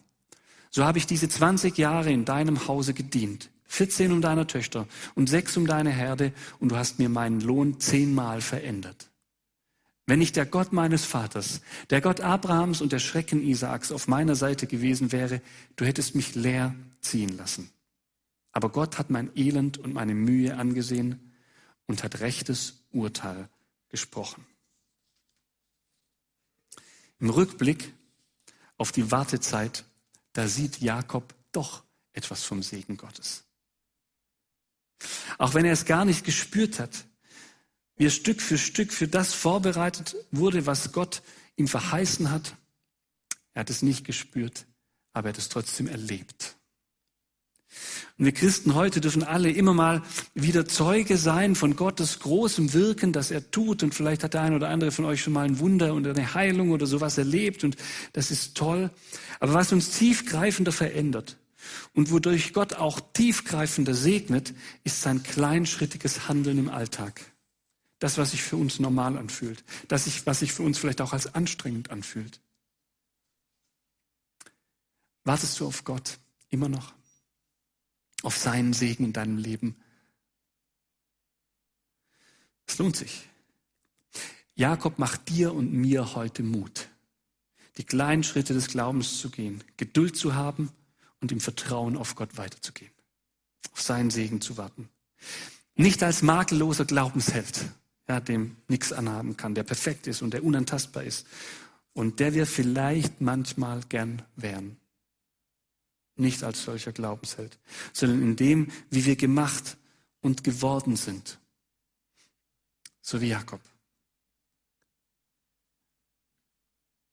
So 0.69 0.83
habe 0.83 0.97
ich 0.97 1.07
diese 1.07 1.29
20 1.29 1.77
Jahre 1.77 2.11
in 2.11 2.25
deinem 2.25 2.67
Hause 2.67 2.93
gedient. 2.93 3.49
14 3.67 4.11
um 4.11 4.21
deiner 4.21 4.47
Töchter 4.47 4.87
und 5.15 5.27
sechs 5.29 5.55
um 5.57 5.65
deine 5.65 5.89
Herde 5.89 6.33
und 6.59 6.71
du 6.71 6.75
hast 6.75 6.99
mir 6.99 7.09
meinen 7.09 7.41
Lohn 7.41 7.79
zehnmal 7.79 8.41
verändert. 8.41 9.09
Wenn 10.05 10.19
nicht 10.19 10.35
der 10.35 10.45
Gott 10.45 10.71
meines 10.71 11.03
Vaters, 11.03 11.61
der 11.89 11.99
Gott 11.99 12.21
Abrahams 12.21 12.81
und 12.81 12.91
der 12.91 12.99
Schrecken 12.99 13.41
Isaaks 13.41 13.91
auf 13.91 14.07
meiner 14.07 14.35
Seite 14.35 14.67
gewesen 14.67 15.11
wäre, 15.11 15.41
du 15.77 15.85
hättest 15.85 16.13
mich 16.13 16.35
leer 16.35 16.75
ziehen 17.01 17.35
lassen. 17.37 17.71
Aber 18.51 18.69
Gott 18.69 18.99
hat 18.99 19.09
mein 19.09 19.31
Elend 19.35 19.77
und 19.77 19.93
meine 19.93 20.13
Mühe 20.13 20.57
angesehen 20.57 21.24
und 21.87 22.03
hat 22.03 22.19
rechtes 22.19 22.83
Urteil 22.91 23.49
gesprochen. 23.89 24.45
Im 27.19 27.29
Rückblick 27.29 27.93
auf 28.77 28.91
die 28.91 29.11
Wartezeit, 29.11 29.85
da 30.33 30.47
sieht 30.47 30.81
Jakob 30.81 31.33
doch 31.51 31.83
etwas 32.13 32.43
vom 32.43 32.61
Segen 32.61 32.97
Gottes. 32.97 33.43
Auch 35.37 35.53
wenn 35.53 35.65
er 35.65 35.73
es 35.73 35.85
gar 35.85 36.05
nicht 36.05 36.25
gespürt 36.25 36.79
hat, 36.79 37.05
wie 37.95 38.05
er 38.05 38.11
Stück 38.11 38.41
für 38.41 38.57
Stück 38.57 38.91
für 38.91 39.07
das 39.07 39.33
vorbereitet 39.33 40.15
wurde, 40.31 40.65
was 40.65 40.91
Gott 40.91 41.21
ihm 41.55 41.67
verheißen 41.67 42.31
hat. 42.31 42.55
Er 43.53 43.61
hat 43.61 43.69
es 43.69 43.81
nicht 43.81 44.05
gespürt, 44.05 44.65
aber 45.13 45.29
er 45.29 45.33
hat 45.33 45.37
es 45.37 45.49
trotzdem 45.49 45.87
erlebt. 45.87 46.54
Und 48.17 48.25
wir 48.25 48.32
Christen 48.32 48.75
heute 48.75 49.01
dürfen 49.01 49.23
alle 49.23 49.51
immer 49.51 49.73
mal 49.73 50.01
wieder 50.34 50.65
Zeuge 50.65 51.17
sein 51.17 51.54
von 51.54 51.75
Gottes 51.75 52.19
großem 52.19 52.71
Wirken, 52.71 53.12
das 53.12 53.30
er 53.30 53.51
tut. 53.51 53.84
Und 53.84 53.93
vielleicht 53.93 54.23
hat 54.23 54.34
der 54.34 54.41
eine 54.41 54.56
oder 54.56 54.69
andere 54.69 54.91
von 54.91 55.04
euch 55.04 55.21
schon 55.21 55.34
mal 55.34 55.45
ein 55.45 55.60
Wunder 55.60 55.93
oder 55.93 56.12
eine 56.12 56.34
Heilung 56.34 56.71
oder 56.71 56.86
sowas 56.86 57.17
erlebt. 57.17 57.65
Und 57.65 57.75
das 58.13 58.32
ist 58.32 58.56
toll. 58.56 58.89
Aber 59.41 59.54
was 59.54 59.73
uns 59.73 59.91
tiefgreifender 59.97 60.71
verändert 60.71 61.36
und 61.93 62.10
wodurch 62.10 62.54
Gott 62.54 62.75
auch 62.75 63.01
tiefgreifender 63.13 63.93
segnet, 63.93 64.54
ist 64.86 65.01
sein 65.01 65.21
kleinschrittiges 65.21 66.30
Handeln 66.30 66.58
im 66.58 66.69
Alltag. 66.69 67.19
Das, 67.99 68.17
was 68.17 68.32
sich 68.32 68.43
für 68.43 68.56
uns 68.56 68.80
normal 68.80 69.17
anfühlt. 69.17 69.65
Das, 69.89 70.25
was 70.25 70.39
sich 70.39 70.54
für 70.54 70.63
uns 70.63 70.78
vielleicht 70.78 71.01
auch 71.01 71.12
als 71.12 71.36
anstrengend 71.36 71.91
anfühlt. 71.91 72.39
Wartest 75.25 75.60
du 75.60 75.67
auf 75.67 75.84
Gott 75.84 76.17
immer 76.49 76.69
noch? 76.69 76.93
Auf 78.23 78.38
seinen 78.38 78.73
Segen 78.73 79.06
in 79.06 79.13
deinem 79.13 79.38
Leben. 79.38 79.75
Es 82.67 82.78
lohnt 82.78 82.95
sich. 82.95 83.28
Jakob 84.56 84.99
macht 84.99 85.30
dir 85.30 85.54
und 85.54 85.73
mir 85.73 86.15
heute 86.15 86.41
Mut, 86.41 86.88
die 87.78 87.84
kleinen 87.84 88.23
Schritte 88.23 88.54
des 88.54 88.67
Glaubens 88.67 89.19
zu 89.19 89.30
gehen, 89.30 89.63
Geduld 89.78 90.15
zu 90.15 90.34
haben 90.34 90.71
und 91.19 91.32
im 91.32 91.41
Vertrauen 91.41 91.97
auf 91.97 92.15
Gott 92.15 92.38
weiterzugehen, 92.38 92.91
auf 93.73 93.82
seinen 93.82 94.10
Segen 94.10 94.39
zu 94.39 94.58
warten. 94.58 94.89
Nicht 95.75 96.01
als 96.04 96.21
makelloser 96.21 96.86
Glaubensheld, 96.86 97.65
ja, 98.08 98.21
dem 98.21 98.56
nichts 98.69 98.93
anhaben 98.93 99.36
kann, 99.36 99.56
der 99.56 99.63
perfekt 99.63 100.08
ist 100.08 100.21
und 100.21 100.34
der 100.34 100.43
unantastbar 100.43 101.04
ist 101.04 101.28
und 101.93 102.21
der 102.21 102.34
wir 102.34 102.47
vielleicht 102.47 103.19
manchmal 103.19 103.82
gern 103.89 104.21
wären 104.38 104.78
nicht 106.15 106.43
als 106.43 106.63
solcher 106.63 106.91
Glaubensheld, 106.91 107.58
sondern 107.93 108.21
in 108.21 108.36
dem, 108.36 108.71
wie 108.89 109.06
wir 109.06 109.15
gemacht 109.15 109.78
und 110.21 110.43
geworden 110.43 110.95
sind. 110.95 111.39
So 113.01 113.21
wie 113.21 113.28
Jakob. 113.28 113.62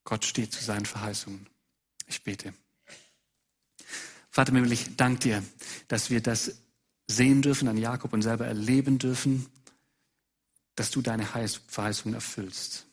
Gott 0.04 0.24
steht 0.24 0.52
zu 0.52 0.64
seinen 0.64 0.86
Verheißungen. 0.86 1.46
Ich 2.06 2.22
bete. 2.22 2.54
Vater 4.30 4.52
Himmel, 4.52 4.72
ich 4.72 4.96
danke 4.96 5.20
dir, 5.20 5.44
dass 5.88 6.10
wir 6.10 6.20
das 6.22 6.62
sehen 7.06 7.42
dürfen 7.42 7.68
an 7.68 7.76
Jakob 7.76 8.12
und 8.12 8.22
selber 8.22 8.46
erleben 8.46 8.98
dürfen, 8.98 9.46
dass 10.74 10.90
du 10.90 11.02
deine 11.02 11.26
Verheißungen 11.26 12.14
erfüllst. 12.14 12.86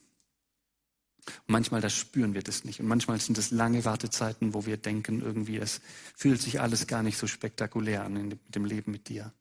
Manchmal 1.48 1.82
das 1.82 1.94
spüren 1.94 2.34
wir 2.34 2.42
das 2.42 2.64
nicht. 2.64 2.80
Und 2.80 2.88
manchmal 2.88 3.20
sind 3.20 3.38
es 3.38 3.52
lange 3.52 3.86
Wartezeiten, 3.86 4.54
wo 4.54 4.66
wir 4.66 4.78
denken, 4.78 5.22
irgendwie, 5.22 5.58
es 5.58 5.82
fühlt 6.16 6.42
sich 6.42 6.62
alles 6.62 6.88
gar 6.88 7.04
nicht 7.04 7.18
so 7.18 7.28
spektakulär 7.28 8.04
an 8.04 8.28
mit 8.28 8.56
dem 8.56 8.66
Leben 8.66 8.92
mit 8.92 9.10
dir. 9.10 9.34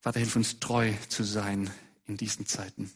Vater, 0.00 0.20
hilf 0.20 0.36
uns 0.36 0.58
treu 0.58 0.92
zu 1.08 1.22
sein 1.22 1.70
in 2.06 2.16
diesen 2.16 2.46
Zeiten, 2.46 2.90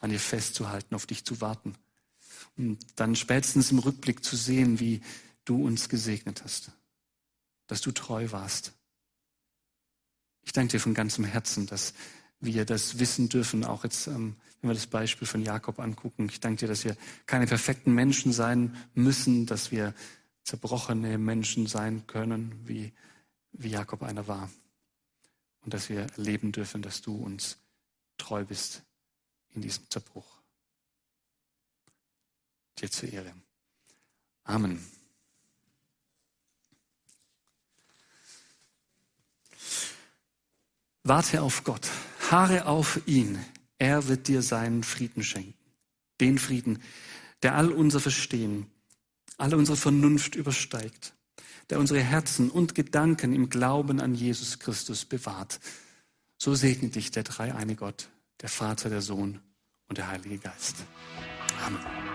an 0.00 0.10
dir 0.10 0.20
festzuhalten, 0.20 0.94
auf 0.94 1.06
dich 1.06 1.24
zu 1.24 1.40
warten. 1.40 1.74
Und 2.56 2.78
dann 2.96 3.16
spätestens 3.16 3.70
im 3.70 3.78
Rückblick 3.78 4.24
zu 4.24 4.36
sehen, 4.36 4.80
wie 4.80 5.02
du 5.44 5.64
uns 5.64 5.88
gesegnet 5.88 6.42
hast, 6.42 6.72
dass 7.66 7.80
du 7.80 7.92
treu 7.92 8.30
warst. 8.32 8.72
Ich 10.42 10.52
danke 10.52 10.72
dir 10.72 10.80
von 10.80 10.94
ganzem 10.94 11.24
Herzen, 11.24 11.66
dass 11.66 11.94
wir 12.40 12.64
das 12.64 12.98
wissen 12.98 13.28
dürfen, 13.28 13.64
auch 13.64 13.84
jetzt, 13.84 14.06
ähm, 14.06 14.36
wenn 14.60 14.70
wir 14.70 14.74
das 14.74 14.86
Beispiel 14.86 15.26
von 15.26 15.42
Jakob 15.42 15.78
angucken. 15.78 16.28
Ich 16.28 16.40
danke 16.40 16.60
dir, 16.60 16.68
dass 16.68 16.84
wir 16.84 16.96
keine 17.26 17.46
perfekten 17.46 17.94
Menschen 17.94 18.32
sein 18.32 18.76
müssen, 18.94 19.46
dass 19.46 19.70
wir 19.70 19.94
zerbrochene 20.44 21.18
Menschen 21.18 21.66
sein 21.66 22.06
können, 22.06 22.54
wie, 22.64 22.92
wie 23.52 23.68
Jakob 23.68 24.02
einer 24.02 24.28
war. 24.28 24.50
Und 25.62 25.74
dass 25.74 25.88
wir 25.88 26.02
erleben 26.16 26.52
dürfen, 26.52 26.82
dass 26.82 27.02
du 27.02 27.16
uns 27.16 27.58
treu 28.18 28.44
bist 28.44 28.82
in 29.54 29.62
diesem 29.62 29.90
Zerbruch. 29.90 30.26
Dir 32.78 32.90
zur 32.90 33.12
Ehre. 33.12 33.32
Amen. 34.44 34.84
Warte 41.02 41.42
auf 41.42 41.64
Gott. 41.64 41.88
Harre 42.30 42.66
auf 42.66 43.00
ihn. 43.06 43.38
Er 43.78 44.08
wird 44.08 44.28
dir 44.28 44.42
seinen 44.42 44.82
Frieden 44.82 45.22
schenken. 45.22 45.54
Den 46.20 46.38
Frieden, 46.38 46.82
der 47.42 47.54
all 47.54 47.70
unser 47.70 48.00
Verstehen, 48.00 48.66
alle 49.36 49.56
unsere 49.56 49.76
Vernunft 49.76 50.34
übersteigt, 50.34 51.14
der 51.68 51.78
unsere 51.78 52.00
Herzen 52.00 52.50
und 52.50 52.74
Gedanken 52.74 53.34
im 53.34 53.50
Glauben 53.50 54.00
an 54.00 54.14
Jesus 54.14 54.58
Christus 54.58 55.04
bewahrt. 55.04 55.60
So 56.38 56.54
segne 56.54 56.88
dich 56.88 57.10
der 57.10 57.22
dreieine 57.22 57.76
Gott, 57.76 58.08
der 58.40 58.48
Vater, 58.48 58.88
der 58.88 59.02
Sohn 59.02 59.40
und 59.88 59.98
der 59.98 60.08
Heilige 60.08 60.38
Geist. 60.38 60.76
Amen. 61.64 62.05